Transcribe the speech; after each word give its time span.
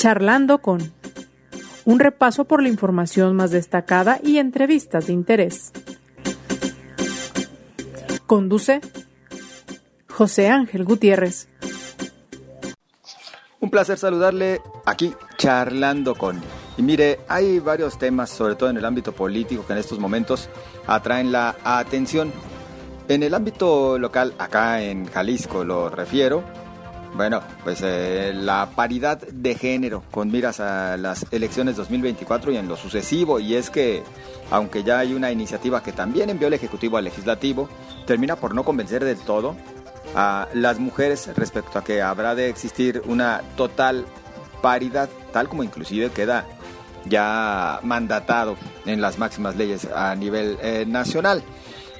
Charlando 0.00 0.62
con 0.62 0.94
un 1.84 2.00
repaso 2.00 2.46
por 2.46 2.62
la 2.62 2.70
información 2.70 3.36
más 3.36 3.50
destacada 3.50 4.18
y 4.24 4.38
entrevistas 4.38 5.08
de 5.08 5.12
interés. 5.12 5.72
Conduce 8.24 8.80
José 10.08 10.48
Ángel 10.48 10.84
Gutiérrez. 10.84 11.48
Un 13.60 13.68
placer 13.68 13.98
saludarle 13.98 14.62
aquí 14.86 15.12
charlando 15.36 16.14
con. 16.14 16.40
Y 16.78 16.82
mire, 16.82 17.20
hay 17.28 17.58
varios 17.58 17.98
temas, 17.98 18.30
sobre 18.30 18.54
todo 18.54 18.70
en 18.70 18.78
el 18.78 18.86
ámbito 18.86 19.12
político, 19.12 19.66
que 19.66 19.74
en 19.74 19.80
estos 19.80 19.98
momentos 19.98 20.48
atraen 20.86 21.30
la 21.30 21.56
atención. 21.62 22.32
En 23.06 23.22
el 23.22 23.34
ámbito 23.34 23.98
local, 23.98 24.32
acá 24.38 24.80
en 24.80 25.04
Jalisco 25.04 25.62
lo 25.62 25.90
refiero, 25.90 26.42
bueno, 27.14 27.42
pues 27.64 27.80
eh, 27.82 28.32
la 28.34 28.70
paridad 28.74 29.18
de 29.18 29.54
género 29.54 30.02
con 30.10 30.30
miras 30.30 30.60
a 30.60 30.96
las 30.96 31.26
elecciones 31.30 31.76
2024 31.76 32.52
y 32.52 32.56
en 32.56 32.68
lo 32.68 32.76
sucesivo, 32.76 33.40
y 33.40 33.54
es 33.54 33.70
que, 33.70 34.02
aunque 34.50 34.82
ya 34.84 34.98
hay 34.98 35.14
una 35.14 35.30
iniciativa 35.30 35.82
que 35.82 35.92
también 35.92 36.30
envió 36.30 36.48
el 36.48 36.54
Ejecutivo 36.54 36.96
al 36.96 37.04
Legislativo, 37.04 37.68
termina 38.06 38.36
por 38.36 38.54
no 38.54 38.64
convencer 38.64 39.04
del 39.04 39.18
todo 39.18 39.56
a 40.14 40.48
las 40.54 40.78
mujeres 40.78 41.30
respecto 41.36 41.78
a 41.78 41.84
que 41.84 42.02
habrá 42.02 42.34
de 42.34 42.48
existir 42.48 43.02
una 43.06 43.42
total 43.56 44.06
paridad, 44.62 45.08
tal 45.32 45.48
como 45.48 45.62
inclusive 45.62 46.10
queda 46.10 46.46
ya 47.06 47.80
mandatado 47.82 48.56
en 48.86 49.00
las 49.00 49.18
máximas 49.18 49.56
leyes 49.56 49.86
a 49.86 50.14
nivel 50.14 50.58
eh, 50.62 50.84
nacional. 50.86 51.42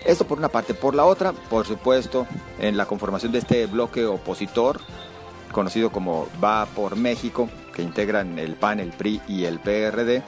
Esto 0.05 0.27
por 0.27 0.38
una 0.38 0.48
parte. 0.48 0.74
Por 0.74 0.95
la 0.95 1.05
otra, 1.05 1.33
por 1.33 1.66
supuesto, 1.66 2.27
en 2.58 2.77
la 2.77 2.86
conformación 2.86 3.33
de 3.33 3.38
este 3.38 3.66
bloque 3.66 4.06
opositor, 4.06 4.80
conocido 5.52 5.90
como 5.90 6.28
Va 6.42 6.66
por 6.66 6.96
México, 6.96 7.48
que 7.74 7.82
integran 7.82 8.38
el 8.38 8.54
PAN, 8.54 8.80
el 8.80 8.91
PRI 8.91 9.20
y 9.28 9.45
el 9.45 9.58
PRD, 9.61 10.22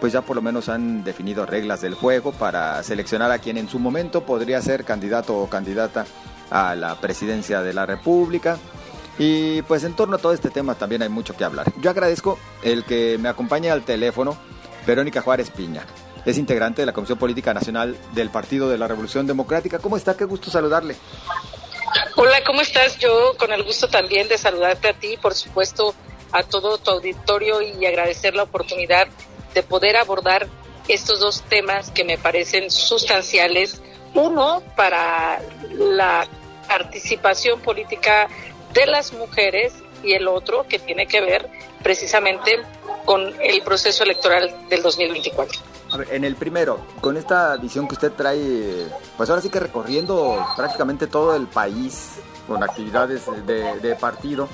pues 0.00 0.12
ya 0.12 0.22
por 0.22 0.36
lo 0.36 0.42
menos 0.42 0.68
han 0.68 1.04
definido 1.04 1.46
reglas 1.46 1.80
del 1.80 1.94
juego 1.94 2.32
para 2.32 2.82
seleccionar 2.82 3.30
a 3.32 3.38
quien 3.38 3.58
en 3.58 3.68
su 3.68 3.78
momento 3.78 4.24
podría 4.24 4.62
ser 4.62 4.84
candidato 4.84 5.36
o 5.36 5.48
candidata 5.48 6.06
a 6.50 6.74
la 6.74 7.00
presidencia 7.00 7.62
de 7.62 7.74
la 7.74 7.86
República. 7.86 8.58
Y 9.18 9.62
pues 9.62 9.82
en 9.82 9.94
torno 9.94 10.16
a 10.16 10.18
todo 10.18 10.32
este 10.32 10.50
tema 10.50 10.76
también 10.76 11.02
hay 11.02 11.08
mucho 11.08 11.36
que 11.36 11.44
hablar. 11.44 11.72
Yo 11.80 11.90
agradezco 11.90 12.38
el 12.62 12.84
que 12.84 13.18
me 13.18 13.28
acompañe 13.28 13.70
al 13.70 13.82
teléfono 13.82 14.36
Verónica 14.86 15.22
Juárez 15.22 15.50
Piña. 15.50 15.82
Es 16.24 16.38
integrante 16.38 16.82
de 16.82 16.86
la 16.86 16.92
Comisión 16.92 17.18
Política 17.18 17.52
Nacional 17.52 17.96
del 18.14 18.30
Partido 18.30 18.68
de 18.68 18.78
la 18.78 18.86
Revolución 18.86 19.26
Democrática. 19.26 19.78
¿Cómo 19.78 19.96
está? 19.96 20.16
Qué 20.16 20.24
gusto 20.24 20.50
saludarle. 20.50 20.96
Hola, 22.28 22.44
¿cómo 22.44 22.60
estás? 22.60 22.98
Yo 22.98 23.38
con 23.38 23.54
el 23.54 23.62
gusto 23.62 23.88
también 23.88 24.28
de 24.28 24.36
saludarte 24.36 24.88
a 24.88 24.92
ti, 24.92 25.16
por 25.16 25.34
supuesto, 25.34 25.94
a 26.30 26.42
todo 26.42 26.76
tu 26.76 26.90
auditorio 26.90 27.62
y 27.62 27.86
agradecer 27.86 28.34
la 28.34 28.42
oportunidad 28.42 29.08
de 29.54 29.62
poder 29.62 29.96
abordar 29.96 30.46
estos 30.88 31.20
dos 31.20 31.40
temas 31.48 31.90
que 31.90 32.04
me 32.04 32.18
parecen 32.18 32.70
sustanciales. 32.70 33.80
Uno, 34.12 34.62
para 34.76 35.40
la 35.72 36.28
participación 36.68 37.62
política 37.62 38.28
de 38.74 38.84
las 38.84 39.14
mujeres 39.14 39.72
y 40.02 40.12
el 40.12 40.28
otro 40.28 40.66
que 40.68 40.78
tiene 40.78 41.06
que 41.06 41.22
ver 41.22 41.48
precisamente 41.82 42.58
con 43.06 43.40
el 43.40 43.62
proceso 43.62 44.04
electoral 44.04 44.68
del 44.68 44.82
2024. 44.82 45.67
En 46.10 46.24
el 46.24 46.36
primero, 46.36 46.80
con 47.00 47.16
esta 47.16 47.56
visión 47.56 47.88
que 47.88 47.94
usted 47.94 48.12
trae, 48.12 48.86
pues 49.16 49.30
ahora 49.30 49.40
sí 49.40 49.48
que 49.48 49.58
recorriendo 49.58 50.46
prácticamente 50.56 51.06
todo 51.06 51.34
el 51.34 51.46
país 51.46 52.16
con 52.46 52.62
actividades 52.62 53.22
de, 53.46 53.80
de 53.80 53.96
partido, 53.96 54.48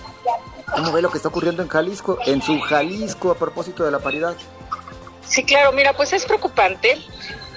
¿cómo 0.75 0.93
ve 0.93 1.03
lo 1.03 1.11
que 1.11 1.17
está 1.17 1.29
ocurriendo 1.29 1.63
en 1.63 1.69
Jalisco, 1.69 2.19
en 2.25 2.41
su 2.41 2.61
Jalisco 2.61 3.33
a 3.33 3.35
propósito 3.35 3.85
de 3.85 3.91
la 3.91 3.99
paridad? 3.99 4.37
Sí, 5.27 5.45
claro, 5.45 5.73
mira, 5.73 5.93
pues 5.93 6.13
es 6.13 6.25
preocupante 6.25 6.99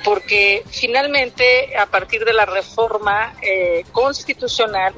porque 0.04 0.64
finalmente 0.70 1.78
a 1.78 1.86
partir 1.86 2.24
de 2.24 2.34
la 2.34 2.46
reforma 2.46 3.34
eh, 3.42 3.84
constitucional 3.92 4.94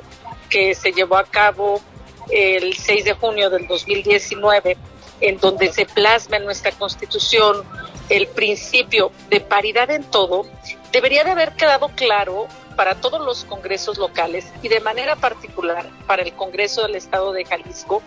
que 0.49 0.75
se 0.75 0.91
llevó 0.91 1.17
a 1.17 1.23
cabo 1.23 1.81
el 2.29 2.75
6 2.75 3.05
de 3.05 3.13
junio 3.13 3.49
del 3.49 3.67
2019, 3.67 4.77
en 5.21 5.39
donde 5.39 5.71
se 5.73 5.85
plasma 5.85 6.37
en 6.37 6.45
nuestra 6.45 6.71
constitución 6.71 7.63
el 8.09 8.27
principio 8.27 9.11
de 9.29 9.39
paridad 9.39 9.89
en 9.91 10.03
todo, 10.03 10.45
debería 10.91 11.23
de 11.23 11.31
haber 11.31 11.53
quedado 11.53 11.89
claro 11.89 12.47
para 12.75 12.95
todos 12.95 13.21
los 13.21 13.43
congresos 13.43 13.97
locales 13.97 14.45
y 14.63 14.69
de 14.69 14.79
manera 14.79 15.15
particular 15.15 15.89
para 16.07 16.21
el 16.21 16.33
Congreso 16.33 16.83
del 16.83 16.95
Estado 16.95 17.33
de 17.33 17.45
Jalisco 17.45 18.01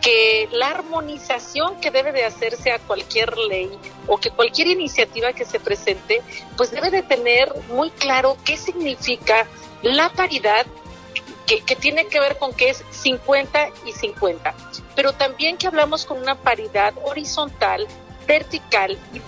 que 0.00 0.48
la 0.52 0.70
armonización 0.70 1.80
que 1.80 1.90
debe 1.90 2.12
de 2.12 2.24
hacerse 2.24 2.72
a 2.72 2.78
cualquier 2.78 3.36
ley 3.36 3.70
o 4.06 4.18
que 4.18 4.30
cualquier 4.30 4.68
iniciativa 4.68 5.32
que 5.32 5.44
se 5.44 5.60
presente, 5.60 6.22
pues 6.56 6.70
debe 6.72 6.90
de 6.90 7.02
tener 7.02 7.52
muy 7.68 7.90
claro 7.90 8.36
qué 8.44 8.56
significa 8.56 9.46
la 9.82 10.08
paridad 10.10 10.66
que, 11.46 11.60
que, 11.62 11.76
tiene 11.76 12.06
que 12.06 12.20
ver 12.20 12.38
con 12.38 12.52
que 12.52 12.70
es 12.70 12.84
50 12.90 13.70
y 13.86 13.92
50, 13.92 14.54
pero 14.94 15.12
también 15.12 15.56
que 15.56 15.66
hablamos 15.66 16.04
con 16.04 16.18
una 16.18 16.36
paridad 16.36 16.94
horizontal 17.04 17.86
vertical 18.26 18.98
y, 19.12 19.20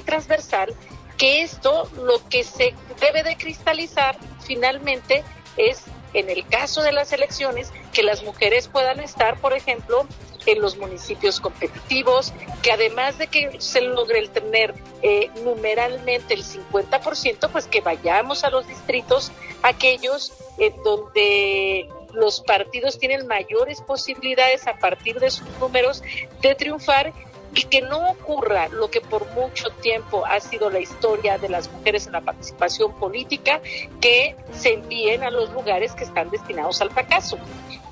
transversal, 0.00 0.74
que 1.16 1.42
esto 1.42 1.88
lo 1.96 2.26
que 2.28 2.44
se 2.44 2.74
debe 3.00 3.22
de 3.22 3.36
cristalizar 3.36 4.18
finalmente 4.44 5.24
es, 5.56 5.84
en 6.12 6.30
el 6.30 6.46
caso 6.46 6.82
de 6.82 6.92
las 6.92 7.12
elecciones, 7.12 7.72
que 7.92 8.02
las 8.02 8.22
mujeres 8.22 8.68
puedan 8.68 9.00
estar, 9.00 9.40
por 9.40 9.52
ejemplo, 9.52 10.06
en 10.46 10.60
los 10.60 10.76
municipios 10.76 11.40
competitivos, 11.40 12.32
que 12.62 12.72
además 12.72 13.16
de 13.18 13.28
que 13.28 13.60
se 13.60 13.80
logre 13.80 14.18
el 14.18 14.30
tener 14.30 14.74
eh, 15.02 15.30
numeralmente 15.42 16.34
el 16.34 16.44
50%, 16.44 17.48
pues 17.50 17.66
que 17.66 17.80
vayamos 17.80 18.44
a 18.44 18.50
los 18.50 18.66
distritos, 18.68 19.32
aquellos 19.62 20.32
en 20.58 20.74
donde 20.82 21.88
los 22.12 22.40
partidos 22.40 22.98
tienen 22.98 23.26
mayores 23.26 23.80
posibilidades 23.80 24.66
a 24.66 24.78
partir 24.78 25.18
de 25.18 25.30
sus 25.30 25.48
números 25.58 26.02
de 26.40 26.54
triunfar 26.54 27.12
y 27.54 27.64
que 27.64 27.82
no 27.82 28.10
ocurra 28.10 28.68
lo 28.68 28.90
que 28.90 29.00
por 29.00 29.26
mucho 29.32 29.70
tiempo 29.80 30.24
ha 30.26 30.40
sido 30.40 30.70
la 30.70 30.80
historia 30.80 31.38
de 31.38 31.48
las 31.48 31.70
mujeres 31.70 32.06
en 32.06 32.12
la 32.12 32.20
participación 32.20 32.92
política, 32.94 33.60
que 34.00 34.36
se 34.52 34.74
envíen 34.74 35.22
a 35.22 35.30
los 35.30 35.52
lugares 35.52 35.92
que 35.94 36.04
están 36.04 36.30
destinados 36.30 36.80
al 36.80 36.90
fracaso. 36.90 37.38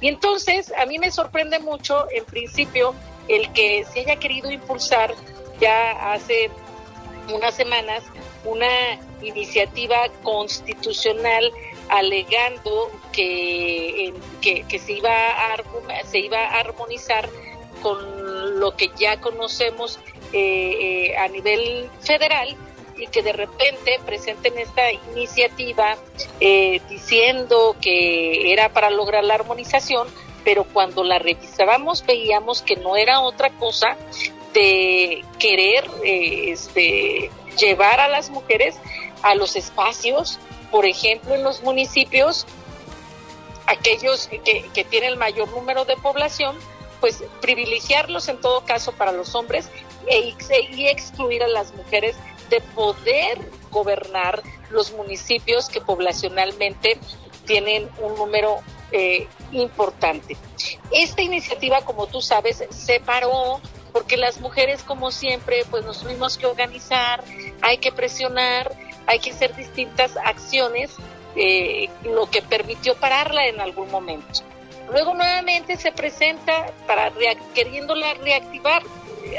Y 0.00 0.08
entonces 0.08 0.72
a 0.76 0.86
mí 0.86 0.98
me 0.98 1.10
sorprende 1.10 1.60
mucho, 1.60 2.06
en 2.10 2.24
principio, 2.24 2.94
el 3.28 3.52
que 3.52 3.84
se 3.84 4.00
haya 4.00 4.16
querido 4.16 4.50
impulsar 4.50 5.14
ya 5.60 6.12
hace 6.12 6.50
unas 7.32 7.54
semanas 7.54 8.02
una 8.44 8.98
iniciativa 9.22 10.08
constitucional 10.24 11.52
alegando 11.88 12.90
que, 13.12 14.12
que, 14.40 14.78
se, 14.78 14.92
iba 14.92 15.12
a, 15.12 15.56
se 16.10 16.18
iba 16.18 16.38
a 16.38 16.60
armonizar 16.60 17.28
con 17.82 18.60
lo 18.60 18.76
que 18.76 18.90
ya 18.96 19.20
conocemos 19.20 19.98
eh, 20.32 21.10
eh, 21.12 21.16
a 21.18 21.28
nivel 21.28 21.90
federal 22.00 22.56
y 22.96 23.06
que 23.08 23.22
de 23.22 23.32
repente 23.32 23.98
presenten 24.06 24.56
esta 24.58 24.92
iniciativa 25.12 25.96
eh, 26.40 26.80
diciendo 26.88 27.76
que 27.80 28.52
era 28.52 28.72
para 28.72 28.90
lograr 28.90 29.24
la 29.24 29.34
armonización, 29.34 30.08
pero 30.44 30.64
cuando 30.64 31.02
la 31.02 31.18
revisábamos 31.18 32.06
veíamos 32.06 32.62
que 32.62 32.76
no 32.76 32.96
era 32.96 33.20
otra 33.20 33.50
cosa 33.50 33.96
de 34.54 35.24
querer 35.38 35.84
este, 36.04 37.30
llevar 37.58 38.00
a 38.00 38.08
las 38.08 38.30
mujeres 38.30 38.76
a 39.22 39.34
los 39.34 39.56
espacios, 39.56 40.38
por 40.70 40.86
ejemplo, 40.86 41.34
en 41.34 41.42
los 41.42 41.62
municipios, 41.62 42.46
aquellos 43.66 44.28
que, 44.28 44.68
que 44.72 44.84
tienen 44.84 45.10
el 45.10 45.16
mayor 45.16 45.48
número 45.50 45.84
de 45.84 45.96
población, 45.96 46.56
pues 47.02 47.22
privilegiarlos 47.40 48.28
en 48.28 48.40
todo 48.40 48.64
caso 48.64 48.92
para 48.92 49.10
los 49.10 49.34
hombres 49.34 49.68
e, 50.06 50.32
y 50.70 50.86
excluir 50.86 51.42
a 51.42 51.48
las 51.48 51.74
mujeres 51.74 52.14
de 52.48 52.60
poder 52.60 53.40
gobernar 53.72 54.40
los 54.70 54.92
municipios 54.92 55.68
que 55.68 55.80
poblacionalmente 55.80 57.00
tienen 57.44 57.90
un 58.00 58.14
número 58.14 58.60
eh, 58.92 59.26
importante. 59.50 60.36
Esta 60.92 61.22
iniciativa, 61.22 61.80
como 61.80 62.06
tú 62.06 62.22
sabes, 62.22 62.62
se 62.70 63.00
paró 63.00 63.60
porque 63.92 64.16
las 64.16 64.40
mujeres, 64.40 64.84
como 64.84 65.10
siempre, 65.10 65.64
pues 65.70 65.84
nos 65.84 66.00
tuvimos 66.00 66.38
que 66.38 66.46
organizar, 66.46 67.24
hay 67.62 67.78
que 67.78 67.90
presionar, 67.90 68.72
hay 69.08 69.18
que 69.18 69.32
hacer 69.32 69.56
distintas 69.56 70.16
acciones, 70.16 70.92
eh, 71.34 71.88
lo 72.04 72.30
que 72.30 72.42
permitió 72.42 72.94
pararla 72.94 73.48
en 73.48 73.60
algún 73.60 73.90
momento. 73.90 74.44
Luego 74.92 75.14
nuevamente 75.14 75.76
se 75.76 75.90
presenta 75.90 76.72
para 76.86 77.10
queriéndola 77.54 78.14
reactivar. 78.14 78.82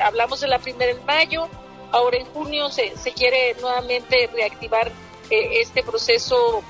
Hablamos 0.01 0.41
de 0.41 0.47
la 0.47 0.59
primera 0.59 0.91
en 0.91 1.05
mayo, 1.05 1.47
ahora 1.91 2.17
en 2.17 2.25
junio 2.25 2.69
se, 2.69 2.97
se 2.97 3.13
quiere 3.13 3.55
nuevamente 3.61 4.29
reactivar 4.33 4.91
eh, 5.29 5.61
este 5.61 5.83
proceso 5.83 6.63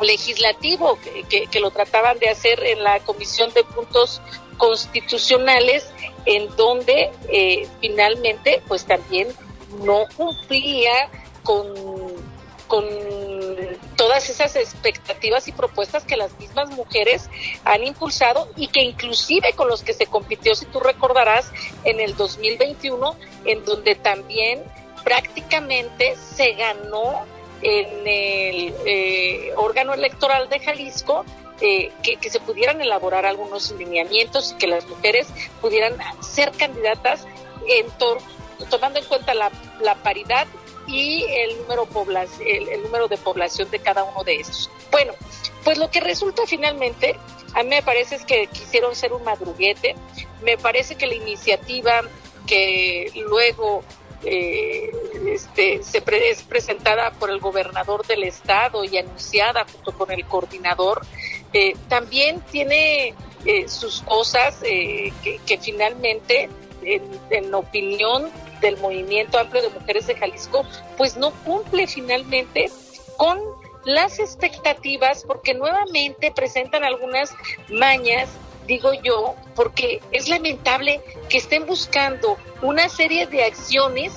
legislativo 0.00 0.98
que, 1.28 1.46
que, 1.46 1.60
lo 1.60 1.70
trataban 1.70 2.18
de 2.18 2.28
hacer 2.28 2.64
en 2.64 2.82
la 2.82 2.98
Comisión 3.00 3.52
de 3.54 3.62
Puntos 3.62 4.20
Constitucionales 4.56 5.88
en 6.26 6.48
donde 6.56 7.12
eh, 7.28 7.68
finalmente 7.80 8.62
pues 8.66 8.84
también 8.84 9.28
no 9.84 10.06
cumplía 10.16 11.08
con, 11.44 11.66
con 12.66 12.84
todas 14.12 14.28
esas 14.28 14.56
expectativas 14.56 15.48
y 15.48 15.52
propuestas 15.52 16.04
que 16.04 16.18
las 16.18 16.38
mismas 16.38 16.68
mujeres 16.68 17.30
han 17.64 17.82
impulsado 17.82 18.46
y 18.56 18.68
que 18.68 18.82
inclusive 18.82 19.54
con 19.54 19.68
los 19.68 19.82
que 19.82 19.94
se 19.94 20.04
compitió, 20.04 20.54
si 20.54 20.66
tú 20.66 20.80
recordarás, 20.80 21.50
en 21.84 21.98
el 21.98 22.14
2021, 22.14 23.16
en 23.46 23.64
donde 23.64 23.94
también 23.94 24.62
prácticamente 25.02 26.14
se 26.16 26.52
ganó 26.52 27.24
en 27.62 27.86
el 28.06 28.74
eh, 28.84 29.52
órgano 29.56 29.94
electoral 29.94 30.50
de 30.50 30.60
Jalisco 30.60 31.24
eh, 31.62 31.90
que, 32.02 32.28
se 32.28 32.40
pudieran 32.40 32.82
elaborar 32.82 33.24
algunos 33.24 33.70
lineamientos 33.70 34.52
y 34.52 34.58
que 34.58 34.66
las 34.66 34.86
mujeres 34.88 35.26
pudieran 35.62 35.96
ser 36.20 36.52
candidatas 36.52 37.26
en 37.66 37.86
tomando 38.68 38.98
en 38.98 39.06
cuenta 39.06 39.32
la, 39.32 39.50
paridad 40.02 40.46
y 40.86 41.24
el 41.24 41.58
número, 41.58 41.88
el, 42.44 42.82
número 42.82 43.08
de 43.08 43.16
población 43.16 43.70
de 43.70 43.78
cada 43.78 44.04
uno 44.04 44.24
de 44.24 44.36
estos. 44.36 44.70
Bueno, 44.90 45.12
pues 45.64 45.78
lo 45.78 45.90
que 45.90 46.00
resulta 46.00 46.42
finalmente, 46.46 47.16
a 47.54 47.62
mí 47.62 47.70
me 47.70 47.82
parece 47.82 48.16
es 48.16 48.24
que 48.24 48.46
quisieron 48.46 48.94
ser 48.94 49.12
un 49.12 49.24
madruguete, 49.24 49.94
me 50.42 50.58
parece 50.58 50.96
que 50.96 51.06
la 51.06 51.14
iniciativa 51.14 52.02
que 52.46 53.12
luego 53.14 53.84
eh, 54.24 54.90
este, 55.26 55.82
se 55.82 56.02
es 56.30 56.42
presentada 56.42 57.10
por 57.12 57.30
el 57.30 57.38
gobernador 57.38 58.06
del 58.06 58.24
estado 58.24 58.84
y 58.84 58.98
anunciada 58.98 59.64
junto 59.64 59.92
con 59.92 60.10
el 60.10 60.24
coordinador, 60.26 61.02
eh, 61.52 61.74
también 61.88 62.40
tiene 62.50 63.14
eh, 63.44 63.68
sus 63.68 64.02
cosas 64.02 64.58
eh, 64.62 65.12
que, 65.22 65.58
finalmente, 65.58 66.48
en, 66.84 67.02
en, 67.30 67.54
opinión 67.54 68.30
del 68.62 68.78
movimiento 68.78 69.38
amplio 69.38 69.62
de 69.62 69.68
mujeres 69.68 70.06
de 70.06 70.14
Jalisco, 70.14 70.64
pues 70.96 71.16
no 71.16 71.32
cumple 71.44 71.86
finalmente 71.86 72.70
con 73.18 73.38
las 73.84 74.18
expectativas 74.18 75.24
porque 75.26 75.52
nuevamente 75.54 76.32
presentan 76.34 76.84
algunas 76.84 77.34
mañas 77.68 78.28
digo 78.66 78.92
yo, 78.92 79.34
porque 79.54 80.00
es 80.12 80.28
lamentable 80.28 81.00
que 81.28 81.38
estén 81.38 81.66
buscando 81.66 82.36
una 82.60 82.88
serie 82.88 83.26
de 83.26 83.44
acciones 83.44 84.12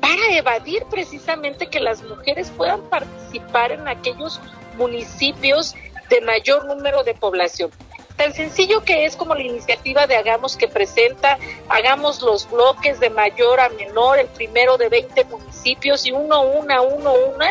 para 0.00 0.36
evadir 0.36 0.84
precisamente 0.90 1.68
que 1.68 1.80
las 1.80 2.02
mujeres 2.02 2.50
puedan 2.56 2.82
participar 2.88 3.72
en 3.72 3.88
aquellos 3.88 4.40
municipios 4.76 5.74
de 6.08 6.20
mayor 6.20 6.66
número 6.66 7.04
de 7.04 7.14
población. 7.14 7.70
Tan 8.16 8.32
sencillo 8.32 8.84
que 8.84 9.06
es 9.06 9.16
como 9.16 9.34
la 9.34 9.42
iniciativa 9.42 10.06
de 10.06 10.16
Hagamos 10.16 10.56
que 10.56 10.68
presenta, 10.68 11.36
hagamos 11.68 12.22
los 12.22 12.48
bloques 12.48 13.00
de 13.00 13.10
mayor 13.10 13.58
a 13.58 13.68
menor, 13.70 14.20
el 14.20 14.28
primero 14.28 14.78
de 14.78 14.88
20 14.88 15.24
municipios 15.24 16.06
y 16.06 16.12
uno, 16.12 16.42
una, 16.42 16.80
uno, 16.80 17.12
una, 17.12 17.50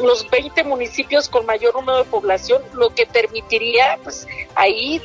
los 0.00 0.28
20 0.28 0.62
municipios 0.64 1.30
con 1.30 1.46
mayor 1.46 1.74
número 1.74 1.98
de 1.98 2.04
población, 2.04 2.62
lo 2.74 2.90
que 2.90 3.06
permitiría, 3.06 3.98
pues 4.02 4.26
ahí, 4.54 5.00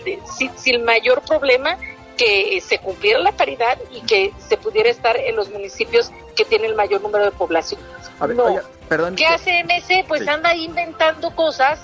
sin, 0.57 0.83
mayor 0.83 1.21
problema, 1.21 1.77
que 2.17 2.59
se 2.59 2.79
cumpliera 2.79 3.19
la 3.19 3.31
paridad 3.31 3.77
y 3.91 4.01
que 4.01 4.33
se 4.49 4.57
pudiera 4.57 4.89
estar 4.89 5.15
en 5.15 5.37
los 5.37 5.49
municipios 5.49 6.11
que 6.35 6.43
tienen 6.43 6.71
el 6.71 6.75
mayor 6.75 7.01
número 7.01 7.23
de 7.23 7.31
población. 7.31 7.79
no. 8.35 8.59
perdón, 8.89 9.15
¿Qué 9.15 9.25
hace 9.25 9.63
MC? 9.63 10.05
Pues 10.05 10.27
anda 10.27 10.53
inventando 10.55 11.33
cosas 11.33 11.79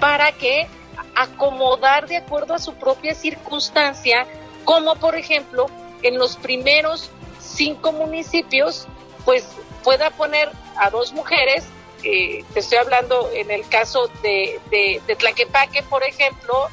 para 0.00 0.32
que 0.32 0.66
acomodar 1.14 2.06
de 2.06 2.16
acuerdo 2.16 2.54
a 2.54 2.58
su 2.58 2.74
propia 2.74 3.14
circunstancia, 3.14 4.26
como 4.64 4.96
por 4.96 5.16
ejemplo 5.16 5.66
en 6.02 6.18
los 6.18 6.36
primeros 6.36 7.10
cinco 7.40 7.92
municipios, 7.92 8.86
pues 9.24 9.46
pueda 9.82 10.10
poner 10.10 10.50
a 10.76 10.90
dos 10.90 11.12
mujeres, 11.12 11.64
te 12.02 12.44
estoy 12.54 12.78
hablando 12.78 13.30
en 13.32 13.50
el 13.50 13.66
caso 13.68 14.10
de, 14.22 14.60
de, 14.70 15.16
Tlaquepaque, 15.16 15.82
por 15.82 16.04
ejemplo, 16.04 16.68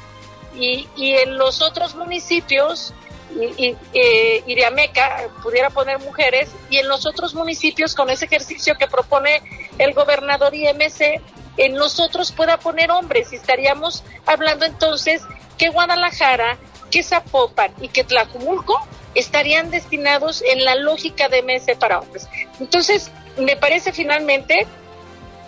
y, 0.54 0.88
y, 0.96 1.14
en 1.14 1.36
los 1.36 1.62
otros 1.62 1.94
municipios, 1.94 2.94
y, 3.34 3.66
y 3.66 3.76
eh, 3.94 4.44
Iriameca 4.46 5.28
pudiera 5.42 5.70
poner 5.70 5.98
mujeres, 5.98 6.50
y 6.70 6.78
en 6.78 6.88
los 6.88 7.06
otros 7.06 7.34
municipios 7.34 7.94
con 7.94 8.10
ese 8.10 8.26
ejercicio 8.26 8.76
que 8.76 8.86
propone 8.86 9.42
el 9.78 9.92
gobernador 9.94 10.54
IMC, 10.54 11.20
en 11.56 11.74
nosotros 11.74 12.32
pueda 12.32 12.58
poner 12.58 12.90
hombres 12.90 13.32
y 13.32 13.36
estaríamos 13.36 14.02
hablando 14.26 14.64
entonces 14.64 15.22
que 15.58 15.68
Guadalajara, 15.68 16.58
que 16.90 17.02
Zapopan 17.02 17.72
y 17.80 17.88
que 17.88 18.04
Tlajumulco 18.04 18.80
estarían 19.14 19.70
destinados 19.70 20.42
en 20.42 20.64
la 20.64 20.74
lógica 20.74 21.28
de 21.28 21.42
MS 21.42 21.76
para 21.78 22.00
hombres. 22.00 22.28
Entonces, 22.60 23.10
me 23.36 23.56
parece 23.56 23.92
finalmente 23.92 24.66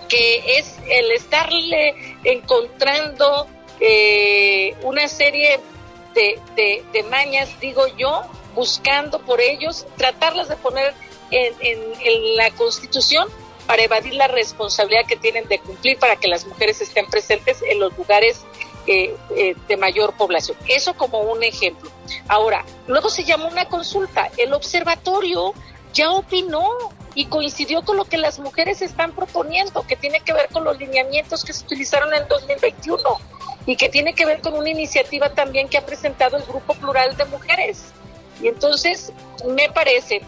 que 0.09 0.59
es 0.59 0.77
el 0.89 1.11
estarle 1.13 2.17
encontrando 2.25 3.49
eh, 3.81 4.75
una 4.83 5.09
serie 5.09 5.61
de, 6.15 6.41
de, 6.93 7.03
mañas, 7.05 7.49
digo 7.61 7.87
yo, 7.99 8.23
buscando 8.55 9.21
por 9.21 9.41
ellos, 9.41 9.87
tratarlas 9.97 10.49
de 10.49 10.57
poner 10.57 10.95
en, 11.31 11.53
en, 11.61 11.79
en 12.01 12.37
la 12.37 12.51
Constitución 12.53 13.29
para 13.67 13.83
evadir 13.83 14.15
la 14.15 14.29
responsabilidad 14.29 15.07
que 15.07 15.17
tienen 15.17 15.49
de 15.49 15.59
cumplir 15.59 15.99
para 15.99 16.17
que 16.17 16.29
las 16.29 16.47
mujeres 16.47 16.81
estén 16.81 17.07
presentes 17.07 17.63
en 17.69 17.81
los 17.81 17.97
lugares 17.97 18.45
eh, 18.87 19.17
eh, 19.37 19.57
de 19.67 19.77
mayor 19.77 20.15
población. 20.15 20.57
Eso 20.69 20.95
como 20.95 21.21
un 21.21 21.43
ejemplo. 21.43 21.91
Ahora, 22.29 22.65
luego 22.87 23.11
se 23.11 23.25
llamó 23.25 23.49
una 23.49 23.65
consulta. 23.65 24.31
El 24.37 24.53
observatorio 24.53 25.55
ya 25.93 26.11
opinó 26.13 26.69
y 27.15 27.27
coincidió 27.27 27.83
con 27.83 27.97
lo 27.97 28.05
que 28.05 28.19
las 28.19 28.39
mujeres 28.39 28.83
están 28.83 29.13
proponiendo, 29.13 29.83
que 29.87 29.97
tiene 29.97 30.21
que 30.21 30.33
ver 30.33 30.49
con 30.53 30.65
los 30.65 30.79
lineamientos 30.79 31.45
que 31.45 31.53
se 31.53 31.65
utilizaron 31.65 32.13
en 32.15 32.23
el 32.23 32.29
2021 32.29 33.03
y 33.67 33.77
que 33.77 33.89
tiene 33.89 34.15
que 34.15 34.27
ver 34.27 34.41
con 34.41 34.55
una 34.55 34.69
iniciativa 34.69 35.31
también 35.31 35.69
que 35.69 35.79
ha 35.79 35.85
presentado 35.85 36.37
el 36.37 36.45
Grupo 36.45 36.75
Plural 36.75 37.17
de 37.17 37.25
Mujeres. 37.25 37.93
Y 38.41 38.49
entonces, 38.49 39.13
me 39.47 39.69
parece 39.71 40.21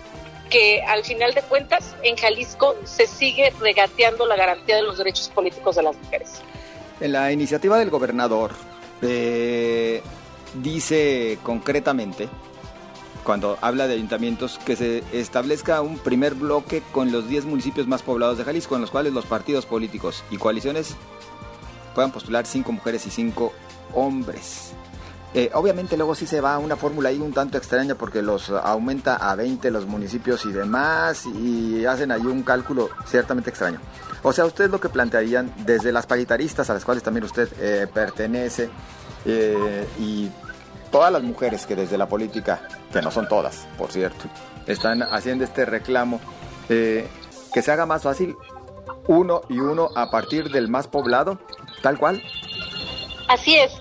que 0.49 0.83
al 0.83 1.05
final 1.05 1.35
de 1.35 1.43
cuentas 1.43 1.95
en 2.03 2.17
Jalisco 2.17 2.75
se 2.85 3.07
sigue 3.07 3.53
regateando 3.61 4.27
la 4.27 4.37
garantía 4.37 4.77
de 4.77 4.83
los 4.83 4.99
derechos 4.99 5.29
políticos 5.29 5.77
de 5.77 5.83
las 5.83 5.97
mujeres. 5.97 6.41
En 7.01 7.13
la 7.13 7.31
iniciativa 7.33 7.79
del 7.79 7.91
gobernador 7.91 8.53
eh, 9.03 10.03
dice 10.55 11.39
concretamente, 11.43 12.29
cuando 13.25 13.59
habla 13.61 13.87
de 13.87 13.95
ayuntamientos, 13.95 14.59
que 14.65 14.75
se 14.75 15.05
establezca 15.13 15.83
un 15.83 15.99
primer 15.99 16.35
bloque 16.35 16.83
con 16.93 17.13
los 17.13 17.29
10 17.29 17.45
municipios 17.45 17.87
más 17.87 18.03
poblados 18.03 18.39
de 18.39 18.45
Jalisco, 18.45 18.75
en 18.75 18.81
los 18.81 18.91
cuales 18.91 19.13
los 19.13 19.27
partidos 19.27 19.67
políticos 19.67 20.25
y 20.31 20.39
coaliciones 20.39 20.97
puedan 21.95 22.11
postular 22.11 22.47
5 22.47 22.73
mujeres 22.73 23.07
y 23.07 23.11
5 23.11 23.53
hombres. 23.93 24.73
Eh, 25.35 25.51
obviamente 25.53 25.97
luego 25.97 26.15
sí 26.15 26.27
se 26.27 26.41
va 26.41 26.55
a 26.55 26.59
una 26.59 26.77
fórmula 26.77 27.11
ahí 27.11 27.19
un 27.19 27.35
tanto 27.35 27.59
extraña 27.59 27.95
porque 27.95 28.23
los 28.23 28.49
aumenta 28.49 29.17
a 29.17 29.35
20 29.35 29.71
los 29.71 29.87
municipios 29.87 30.47
y 30.47 30.53
demás 30.53 31.27
y 31.27 31.85
hacen 31.85 32.11
ahí 32.11 32.23
un 32.23 32.43
cálculo 32.43 32.89
ciertamente 33.07 33.51
extraño. 33.51 33.79
O 34.23 34.33
sea, 34.33 34.47
ustedes 34.47 34.71
lo 34.71 34.81
que 34.81 34.89
plantearían 34.89 35.53
desde 35.59 35.93
las 35.93 36.07
paritaristas 36.07 36.71
a 36.71 36.75
las 36.75 36.85
cuales 36.85 37.03
también 37.03 37.25
usted 37.25 37.49
eh, 37.61 37.87
pertenece 37.93 38.71
eh, 39.27 39.87
y 39.99 40.31
todas 40.91 41.13
las 41.13 41.23
mujeres 41.23 41.67
que 41.67 41.77
desde 41.77 41.99
la 41.99 42.07
política, 42.07 42.63
que 42.91 43.03
no 43.03 43.11
son 43.11 43.29
todas, 43.29 43.69
por 43.77 43.93
cierto, 43.93 44.25
están 44.67 45.03
haciendo 45.03 45.45
este 45.45 45.67
reclamo, 45.67 46.21
que 46.69 47.63
se 47.63 47.73
haga 47.73 47.87
más 47.87 48.03
fácil 48.03 48.35
uno 49.07 49.43
y 49.49 49.59
uno 49.59 49.91
a 49.95 50.11
partir 50.11 50.51
del 50.51 50.69
más 50.69 50.87
poblado, 50.89 51.39
tal 51.83 51.99
cual. 51.99 52.23
Así 53.29 53.57
es 53.57 53.73